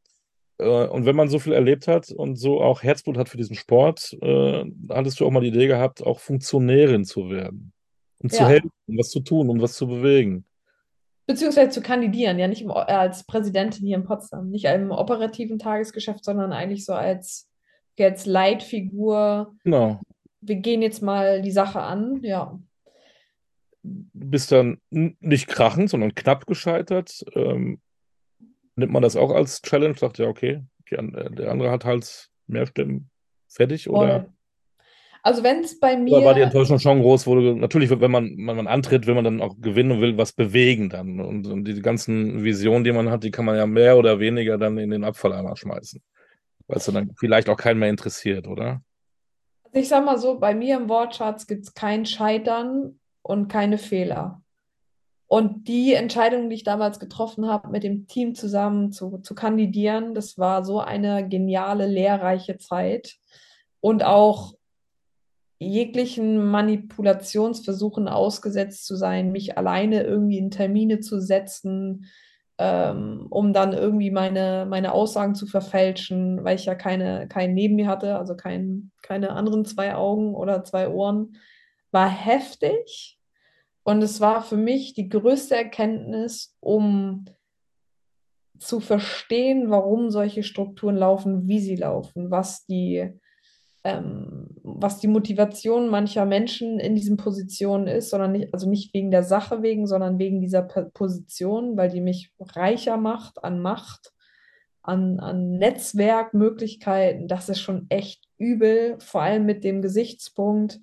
[0.59, 3.57] Äh, Und wenn man so viel erlebt hat und so auch Herzblut hat für diesen
[3.57, 7.73] Sport, äh, hattest du auch mal die Idee gehabt, auch Funktionärin zu werden.
[8.19, 8.49] Um zu Ja.
[8.49, 10.47] helfen, um was zu tun, um was zu bewegen.
[11.27, 15.59] Beziehungsweise zu kandidieren, ja nicht im, äh, als Präsidentin hier in Potsdam, nicht im operativen
[15.59, 17.51] Tagesgeschäft, sondern eigentlich so als,
[17.99, 19.55] als Leitfigur.
[19.65, 20.01] Genau.
[20.41, 22.59] Wir gehen jetzt mal die Sache an, ja.
[23.83, 27.25] Du bist dann nicht krachend, sondern knapp gescheitert.
[27.35, 27.81] Ähm,
[28.77, 29.97] nimmt man das auch als Challenge?
[29.97, 33.11] Sagt ja, okay, äh, der andere hat halt mehr Stimmen.
[33.49, 33.89] Fertig?
[33.89, 34.33] Oder, Voll.
[35.27, 37.27] Also wenn es bei oder war die mir, Enttäuschung schon groß?
[37.27, 40.17] Wo du, natürlich, wenn man, wenn man antritt, will man dann auch gewinnen und will
[40.17, 41.19] was bewegen dann.
[41.19, 44.57] Und, und die ganzen Visionen, die man hat, die kann man ja mehr oder weniger
[44.57, 46.01] dann in den Abfalleimer schmeißen.
[46.69, 48.83] Weil es dann vielleicht auch keinen mehr interessiert, oder?
[49.73, 54.43] ich sag mal so, bei mir im Wortschatz gibt es kein Scheitern und keine Fehler.
[55.27, 60.15] Und die Entscheidung, die ich damals getroffen habe, mit dem Team zusammen zu, zu kandidieren,
[60.15, 63.17] das war so eine geniale, lehrreiche Zeit.
[63.81, 64.55] Und auch
[65.59, 72.07] jeglichen Manipulationsversuchen ausgesetzt zu sein, mich alleine irgendwie in Termine zu setzen,
[72.59, 77.77] ähm, um dann irgendwie meine, meine Aussagen zu verfälschen, weil ich ja keine, keinen neben
[77.77, 81.37] mir hatte, also kein, keine anderen zwei Augen oder zwei Ohren,
[81.91, 83.19] war heftig.
[83.83, 87.27] Und es war für mich die größte Erkenntnis, um
[88.59, 93.13] zu verstehen, warum solche Strukturen laufen, wie sie laufen, was die,
[93.87, 99.13] ähm, was die Motivation mancher Menschen in diesen Positionen ist, sondern nicht, also nicht wegen
[99.13, 104.13] der Sache wegen, sondern wegen dieser Position, weil die mich reicher macht an Macht,
[104.83, 107.29] an, an Netzwerkmöglichkeiten.
[107.29, 110.81] Das ist schon echt übel, vor allem mit dem Gesichtspunkt,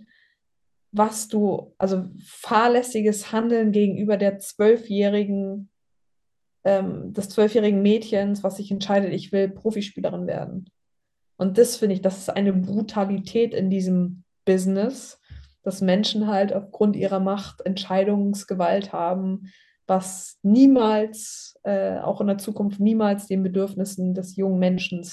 [0.93, 5.69] was du, also fahrlässiges Handeln gegenüber der zwölfjährigen,
[6.63, 10.69] ähm, des zwölfjährigen Mädchens, was sich entscheidet, ich will Profispielerin werden.
[11.37, 15.19] Und das finde ich, das ist eine Brutalität in diesem Business,
[15.63, 19.51] dass Menschen halt aufgrund ihrer Macht Entscheidungsgewalt haben,
[19.87, 25.05] was niemals, äh, auch in der Zukunft, niemals den Bedürfnissen des jungen Menschen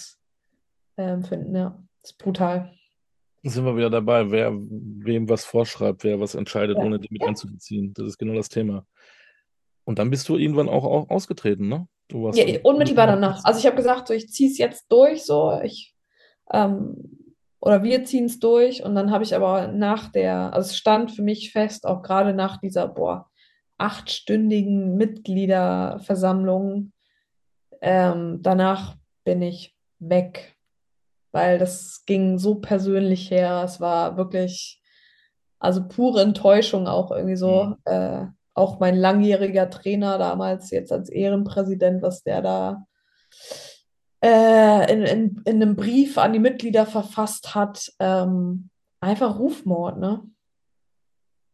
[0.96, 1.54] ähm, finden.
[1.54, 2.72] Ja, das ist brutal.
[3.42, 6.84] Sind wir wieder dabei, wer wem was vorschreibt, wer was entscheidet, Ja.
[6.84, 7.94] ohne die mit einzubeziehen.
[7.94, 8.86] Das ist genau das Thema.
[9.84, 11.88] Und dann bist du irgendwann auch, auch ausgetreten, ne?
[12.08, 13.42] Du warst Ja, unmittelbar danach.
[13.44, 15.89] Also ich habe gesagt, so, ich ziehe es jetzt durch, so ich
[16.52, 17.20] ähm,
[17.60, 21.10] oder wir ziehen es durch und dann habe ich aber nach der, also es stand
[21.10, 23.28] für mich fest, auch gerade nach dieser, boah,
[23.76, 26.92] achtstündigen Mitgliederversammlung,
[27.80, 30.56] ähm, danach bin ich weg,
[31.32, 33.62] weil das ging so persönlich her.
[33.64, 34.82] Es war wirklich,
[35.58, 37.74] also pure Enttäuschung auch irgendwie so.
[37.84, 42.86] Äh, auch mein langjähriger Trainer damals, jetzt als Ehrenpräsident, was der da
[44.22, 47.92] äh, in, in, in einem Brief an die Mitglieder verfasst hat.
[47.98, 50.22] Ähm, einfach Rufmord, ne?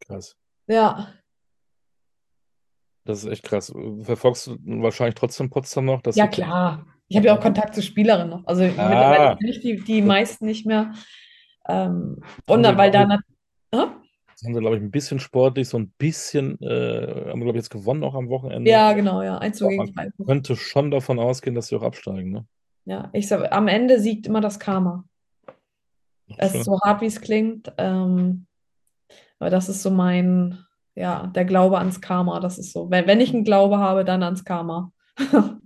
[0.01, 0.37] Krass.
[0.67, 1.13] Ja.
[3.05, 3.73] Das ist echt krass.
[4.03, 6.03] Verfolgst du wahrscheinlich trotzdem Potsdam noch?
[6.15, 6.87] Ja, klar.
[7.09, 8.45] Ich habe ja auch Kontakt zur Spielerin noch.
[8.47, 8.67] Also Ah.
[8.67, 10.93] mittlerweile kenne ich die, die meisten nicht mehr.
[11.69, 13.21] Ähm, dann, weil da?
[13.73, 14.06] Jetzt
[14.45, 17.65] haben sie, glaube ich, ein bisschen sportlich, so ein bisschen, äh, haben wir, glaube ich,
[17.65, 18.71] jetzt gewonnen auch am Wochenende.
[18.71, 19.39] Ja, genau, ja.
[19.39, 20.11] 1 zu Aber gegen 2.
[20.27, 22.47] könnte schon davon ausgehen, dass sie auch absteigen, ne?
[22.85, 25.05] Ja, ich sag, am Ende siegt immer das Karma.
[26.37, 26.61] Es Schön.
[26.61, 27.73] ist so hart, wie es klingt.
[27.79, 28.47] Ähm,
[29.39, 30.59] aber das ist so mein,
[30.95, 32.41] ja, der Glaube ans Karma.
[32.41, 32.91] Das ist so.
[32.91, 34.93] Wenn, wenn ich einen Glaube habe, dann ans Karma.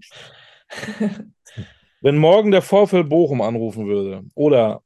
[2.02, 4.82] Wenn morgen der VfL Bochum anrufen würde oder,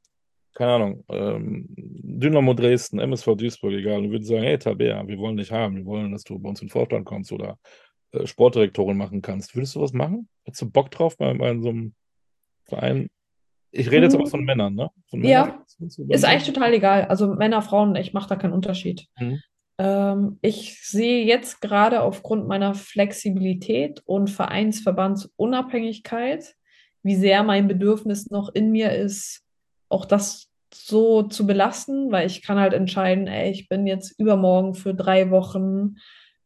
[0.55, 5.37] keine Ahnung, ähm, Dynamo Dresden, MSV Duisburg, egal, und würde sagen, hey Tabea, wir wollen
[5.37, 7.59] dich haben, wir wollen, dass du bei uns in den Vorstand kommst oder
[8.13, 9.55] äh, Sportdirektorin machen kannst.
[9.55, 10.27] Würdest du was machen?
[10.45, 11.93] Hättest du Bock drauf bei, bei so einem
[12.63, 13.09] Verein?
[13.71, 14.89] Ich rede jetzt aber von Männern, ne?
[15.09, 15.45] Von Ja.
[15.45, 15.65] Männern?
[16.09, 17.03] Ist eigentlich total egal.
[17.05, 19.07] Also Männer, Frauen, ich mache da keinen Unterschied.
[19.19, 19.41] Mhm.
[19.77, 26.55] Ähm, ich sehe jetzt gerade aufgrund meiner Flexibilität und Vereinsverbandsunabhängigkeit,
[27.03, 29.44] wie sehr mein Bedürfnis noch in mir ist,
[29.89, 34.73] auch das so zu belasten, weil ich kann halt entscheiden, ey, ich bin jetzt übermorgen
[34.73, 35.95] für drei Wochen,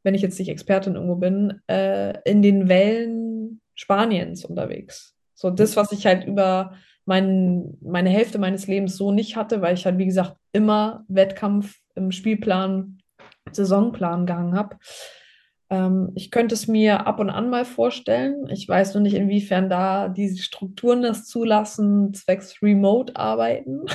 [0.03, 5.15] wenn ich jetzt nicht Expertin irgendwo bin, äh, in den Wellen Spaniens unterwegs.
[5.33, 6.73] So das, was ich halt über
[7.05, 11.75] mein, meine Hälfte meines Lebens so nicht hatte, weil ich halt, wie gesagt, immer Wettkampf
[11.95, 12.99] im Spielplan,
[13.51, 14.77] Saisonplan gehangen habe.
[15.69, 18.47] Ähm, ich könnte es mir ab und an mal vorstellen.
[18.49, 23.85] Ich weiß nur nicht, inwiefern da diese Strukturen das zulassen, zwecks Remote-Arbeiten.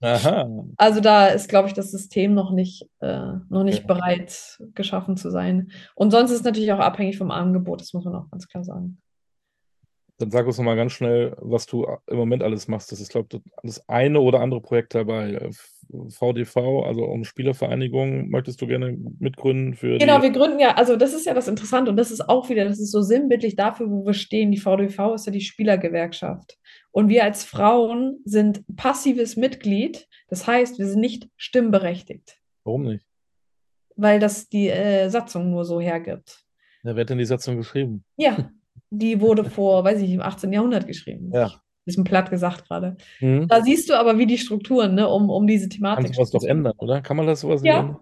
[0.00, 0.48] Aha.
[0.76, 5.28] Also da ist, glaube ich, das System noch nicht, äh, noch nicht bereit geschaffen zu
[5.28, 5.72] sein.
[5.96, 8.62] Und sonst ist es natürlich auch abhängig vom Angebot, das muss man auch ganz klar
[8.62, 8.98] sagen.
[10.18, 12.90] Dann sag uns noch mal ganz schnell, was du im Moment alles machst.
[12.90, 15.34] Das ist, glaube ich, das eine oder andere Projekt dabei.
[15.34, 15.50] Äh,
[16.10, 21.14] VDV, also um Spielervereinigung, möchtest du gerne mitgründen für Genau, wir gründen ja, also das
[21.14, 24.04] ist ja das Interessante und das ist auch wieder, das ist so sinnbildlich dafür, wo
[24.04, 24.52] wir stehen.
[24.52, 26.58] Die VDV ist ja die Spielergewerkschaft.
[26.90, 30.08] Und wir als Frauen sind passives Mitglied.
[30.28, 33.06] Das heißt, wir sind nicht stimmberechtigt, Warum nicht?
[33.96, 36.44] weil das die äh, Satzung nur so hergibt.
[36.84, 38.04] Ja, wer hat denn die Satzung geschrieben?
[38.16, 38.50] Ja,
[38.90, 40.52] die wurde vor, weiß ich nicht, im 18.
[40.52, 41.30] Jahrhundert geschrieben.
[41.32, 41.52] Ja.
[41.84, 42.96] Bisschen platt gesagt gerade.
[43.18, 43.48] Hm?
[43.48, 46.06] Da siehst du aber, wie die Strukturen, ne, um, um diese Thematik.
[46.06, 47.00] Kannst du was doch ändern, oder?
[47.00, 47.80] Kann man das sowas Ja.
[47.80, 47.96] ändern?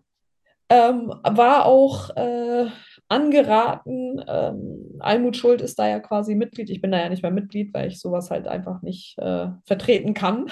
[0.69, 2.67] Ähm, war auch äh,
[3.09, 4.21] angeraten.
[4.27, 6.71] Ähm, Almut Schuld ist da ja quasi Mitglied.
[6.71, 10.13] Ich bin da ja nicht mehr Mitglied, weil ich sowas halt einfach nicht äh, vertreten
[10.15, 10.47] kann.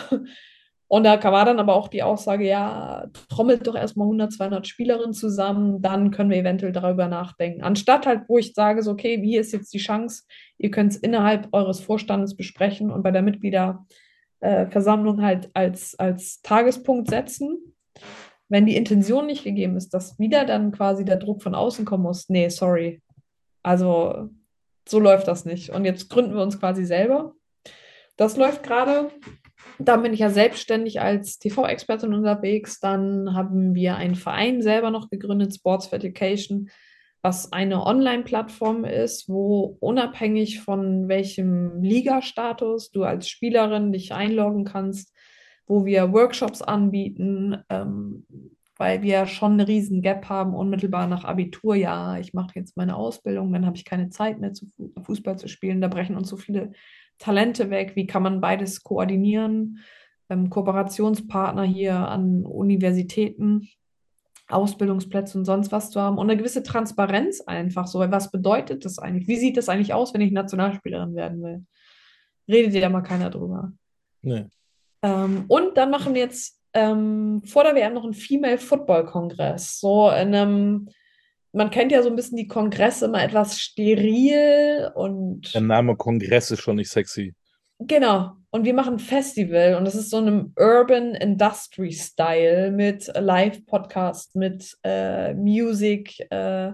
[0.95, 5.13] Und da war dann aber auch die Aussage, ja, trommelt doch erstmal 100, 200 Spielerinnen
[5.13, 7.63] zusammen, dann können wir eventuell darüber nachdenken.
[7.63, 10.23] Anstatt halt, wo ich sage, so, okay, hier ist jetzt die Chance,
[10.57, 17.11] ihr könnt es innerhalb eures Vorstandes besprechen und bei der Mitgliederversammlung halt als, als Tagespunkt
[17.11, 17.75] setzen.
[18.49, 22.05] Wenn die Intention nicht gegeben ist, dass wieder dann quasi der Druck von außen kommen
[22.05, 23.03] muss, nee, sorry.
[23.65, 24.31] Also
[24.89, 25.71] so läuft das nicht.
[25.71, 27.35] Und jetzt gründen wir uns quasi selber.
[28.17, 29.11] Das läuft gerade.
[29.79, 32.81] Dann bin ich ja selbstständig als TV-Expertin unterwegs.
[32.81, 36.71] Dann haben wir einen Verein selber noch gegründet, Sports for Education,
[37.23, 45.13] was eine Online-Plattform ist, wo unabhängig von welchem Ligastatus du als Spielerin dich einloggen kannst,
[45.67, 48.27] wo wir Workshops anbieten, ähm,
[48.77, 51.75] weil wir schon eine riesen Gap haben, unmittelbar nach Abitur.
[51.75, 55.39] Ja, ich mache jetzt meine Ausbildung, dann habe ich keine Zeit mehr, zu Fu- Fußball
[55.39, 55.81] zu spielen.
[55.81, 56.73] Da brechen uns so viele
[57.19, 57.93] Talente weg.
[57.95, 59.79] Wie kann man beides koordinieren?
[60.29, 63.69] Ähm, Kooperationspartner hier an Universitäten,
[64.49, 67.99] Ausbildungsplätze und sonst was zu haben und eine gewisse Transparenz einfach so.
[67.99, 69.29] Weil was bedeutet das eigentlich?
[69.29, 71.65] Wie sieht das eigentlich aus, wenn ich Nationalspielerin werden will?
[72.49, 73.73] Redet ja mal keiner drüber.
[74.23, 74.47] Nee.
[75.03, 79.79] Ähm, und dann machen wir jetzt ähm, vor der WM noch einen Female Football Kongress.
[79.79, 80.89] So in einem,
[81.55, 86.51] man kennt ja so ein bisschen die Kongresse immer etwas steril und Der Name Kongress
[86.51, 87.35] ist schon nicht sexy.
[87.79, 88.33] genau.
[88.51, 94.37] Und wir machen ein Festival und das ist so einem Urban Industry Style mit Live-Podcast,
[94.37, 96.71] mit äh, Music, äh,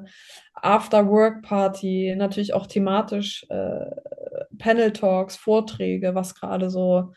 [0.53, 3.87] After-Work-Party, natürlich auch thematisch äh,
[4.59, 7.15] Panel-Talks, Vorträge, was gerade so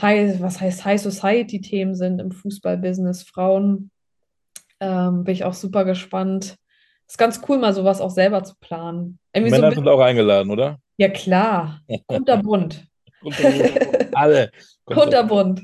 [0.00, 3.90] High, was heißt High Society-Themen sind im Fußballbusiness, Frauen.
[4.78, 6.58] Ähm, bin ich auch super gespannt.
[7.10, 9.18] Ist ganz cool, mal sowas auch selber zu planen.
[9.32, 10.78] Irgendwie so Männer bisschen, sind auch eingeladen, oder?
[10.96, 12.84] ja klar, kunterbunt.
[14.12, 14.50] Alle.
[14.84, 15.62] Kunterbunt.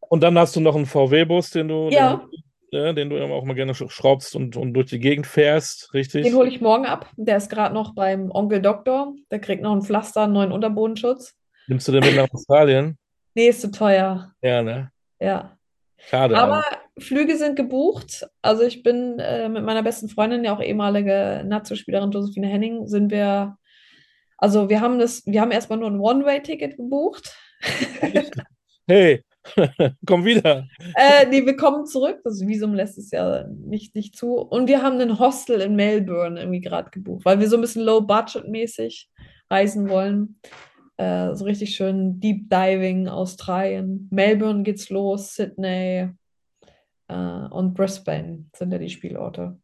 [0.00, 2.26] Und dann hast du noch einen VW-Bus, den du, Ja.
[2.72, 5.92] den, ja, den du auch mal gerne sch- schraubst und, und durch die Gegend fährst,
[5.94, 6.24] richtig?
[6.24, 7.10] Den hole ich morgen ab.
[7.16, 9.14] Der ist gerade noch beim Onkel Doktor.
[9.30, 11.34] Der kriegt noch ein Pflaster, einen neuen Unterbodenschutz.
[11.68, 12.98] Nimmst du den mit nach Australien?
[13.34, 14.32] Nee, ist zu teuer.
[14.42, 14.90] Ja, ne?
[15.20, 15.56] Ja.
[15.96, 16.36] Schade.
[16.38, 16.78] Aber eigentlich.
[16.98, 18.26] Flüge sind gebucht.
[18.42, 23.10] Also ich bin äh, mit meiner besten Freundin, ja auch ehemalige Nazo-Spielerin Josephine Henning, sind
[23.10, 23.58] wir,
[24.38, 27.36] also wir haben das, wir haben erstmal nur ein One-Way-Ticket gebucht.
[28.88, 29.24] Hey,
[30.06, 30.68] komm wieder.
[30.94, 32.20] Äh, nee, wir kommen zurück.
[32.22, 34.34] Das Visum lässt es ja nicht, nicht zu.
[34.34, 37.82] Und wir haben ein Hostel in Melbourne irgendwie gerade gebucht, weil wir so ein bisschen
[37.82, 39.08] low-budget-mäßig
[39.50, 40.38] reisen wollen.
[40.98, 44.08] Äh, so richtig schön Deep Diving, Australien.
[44.12, 46.10] Melbourne geht's los, Sydney
[47.14, 49.58] und Brisbane sind ja die Spielorte.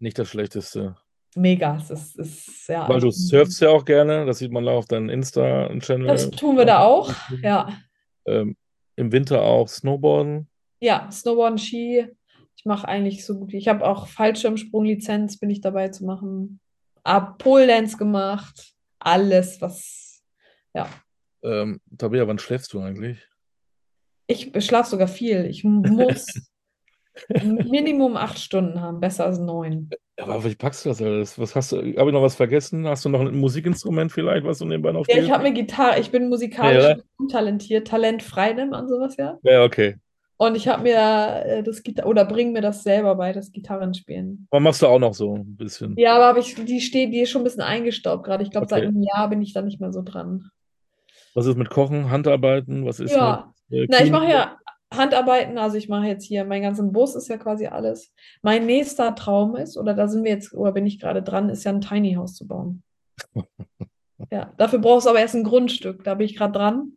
[0.00, 0.96] Nicht das Schlechteste.
[1.36, 2.88] Mega, es ist, ist ja.
[2.88, 6.06] Weil du surfst ja auch gerne, das sieht man da auf deinem Insta-Channel.
[6.06, 7.12] Das tun wir da auch.
[7.42, 7.78] Ja,
[8.26, 8.56] Ähm,
[8.96, 10.48] Im Winter auch Snowboarden.
[10.80, 12.06] ja, Snowboarden, Ski.
[12.56, 13.58] Ich mache eigentlich so gut wie.
[13.58, 16.58] Ich habe auch Fallschirmsprunglizenz, bin ich dabei zu machen.
[17.04, 18.74] Hab Pole Dance gemacht.
[18.98, 20.24] Alles, was.
[20.74, 20.88] Ja.
[21.44, 23.28] Ähm, Tabea, wann schläfst du eigentlich?
[24.26, 25.44] Ich schlafe sogar viel.
[25.46, 26.26] Ich muss
[27.42, 29.90] Minimum acht Stunden haben, besser als neun.
[30.20, 31.38] Aber wie packst du das alles?
[31.38, 32.86] Was hast du, habe ich noch was vergessen?
[32.86, 36.00] Hast du noch ein Musikinstrument vielleicht, was du nebenbei noch Ja, ich habe eine Gitarre.
[36.00, 37.02] Ich bin musikalisch Ja, oder?
[37.18, 37.86] untalentiert.
[37.88, 39.38] Talent frei nennt man sowas ja.
[39.42, 39.96] Ja, okay.
[40.40, 44.46] Und ich habe mir äh, das Gitar oder bring mir das selber bei, das Gitarrenspielen.
[44.50, 45.96] Aber machst du auch noch so ein bisschen.
[45.98, 48.44] Ja, aber ich, die steht, die ist schon ein bisschen eingestaubt gerade.
[48.44, 48.88] Ich glaube, seit Okay.
[48.88, 50.50] einem Jahr bin ich da nicht mehr so dran.
[51.34, 52.86] Was ist mit Kochen, Handarbeiten?
[52.86, 53.52] Was ist Ja.
[53.68, 54.56] mit äh, Na, ich mache ja
[54.94, 58.12] Handarbeiten, also ich mache jetzt hier, mein ganzen Bus ist ja quasi alles.
[58.42, 61.64] Mein nächster Traum ist, oder da sind wir jetzt, oder bin ich gerade dran, ist
[61.64, 62.82] ja ein Tiny House zu bauen.
[64.32, 66.94] Ja, dafür brauchst du aber erst ein Grundstück, da bin ich gerade dran.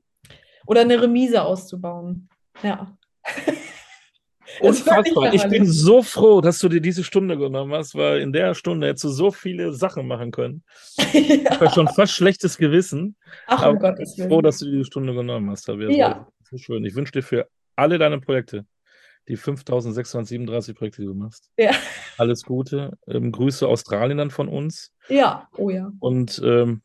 [0.66, 2.30] Oder eine Remise auszubauen.
[2.64, 2.98] Ja.
[4.60, 5.32] Unfassbar.
[5.34, 8.88] Ich bin so froh, dass du dir diese Stunde genommen hast, weil in der Stunde
[8.88, 10.64] hättest du so viele Sachen machen können.
[11.14, 11.72] Ich habe Ja.
[11.72, 13.16] schon fast schlechtes Gewissen.
[13.48, 14.30] Ach, Aber um ich Gottes bin Willen.
[14.32, 15.92] froh, dass du dir die Stunde genommen hast, Tabea.
[15.92, 16.28] Ja.
[16.50, 16.84] So schön.
[16.86, 18.66] Ich wünsche dir für alle deine Projekte,
[19.28, 21.72] die 5637 Projekte, die du machst, Ja.
[22.18, 22.98] alles Gute.
[23.08, 25.92] Ähm, Grüße Australien dann von uns Ja, oh ja.
[26.00, 26.82] und ähm,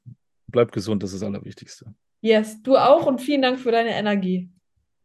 [0.46, 1.94] bleib gesund, das ist das Allerwichtigste.
[2.20, 4.50] Yes, du auch und vielen Dank für deine Energie.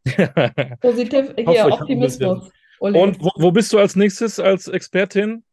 [0.80, 2.50] Positiv, hier, ein Optimismus.
[2.80, 5.44] Und wo, wo bist du als nächstes als Expertin?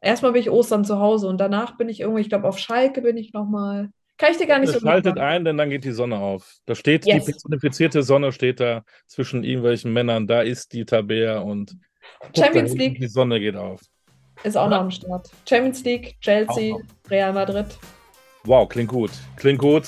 [0.00, 3.02] Erstmal bin ich Ostern zu Hause und danach bin ich irgendwie, ich glaube, auf Schalke
[3.02, 3.90] bin ich nochmal.
[4.20, 5.20] Kann ich dir gar nicht so Schaltet sagen.
[5.26, 6.56] ein, denn dann geht die Sonne auf.
[6.66, 7.24] Da steht Yes.
[7.24, 10.26] die personifizierte Sonne steht da zwischen irgendwelchen Männern.
[10.26, 11.74] Da ist die Tabea und
[12.36, 13.80] Champions League die Sonne geht auf.
[14.44, 15.30] ist auch noch am Start.
[15.48, 16.76] Champions League, Chelsea,
[17.10, 17.66] Real Madrid.
[18.44, 19.10] Wow, klingt gut.
[19.36, 19.84] Klingt gut.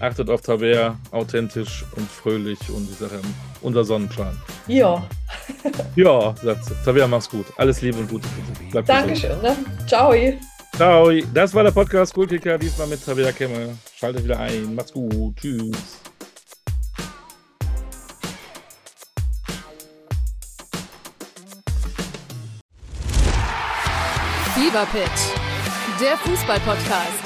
[0.00, 3.20] Achtet auf Tabea, authentisch und fröhlich und ich sage
[3.62, 4.36] unser Sonnenschein.
[4.66, 5.06] Ja,
[5.94, 6.74] Ja, sagt sie.
[6.84, 7.46] Tabea, mach's gut.
[7.58, 8.88] Alles Liebe und Gute für gesund.
[8.88, 9.40] Dankeschön.
[9.42, 9.56] Ne?
[9.86, 10.12] Ciao.
[10.76, 11.10] Ciao.
[11.32, 13.78] Das war der Podcast Coolkicker, diesmal mit Tabea Kemme.
[13.96, 14.74] Schaltet wieder ein.
[14.74, 15.34] Macht's gut.
[15.36, 16.00] Tschüss.
[24.54, 27.25] Fever Pitch, der Fußball-Podcast.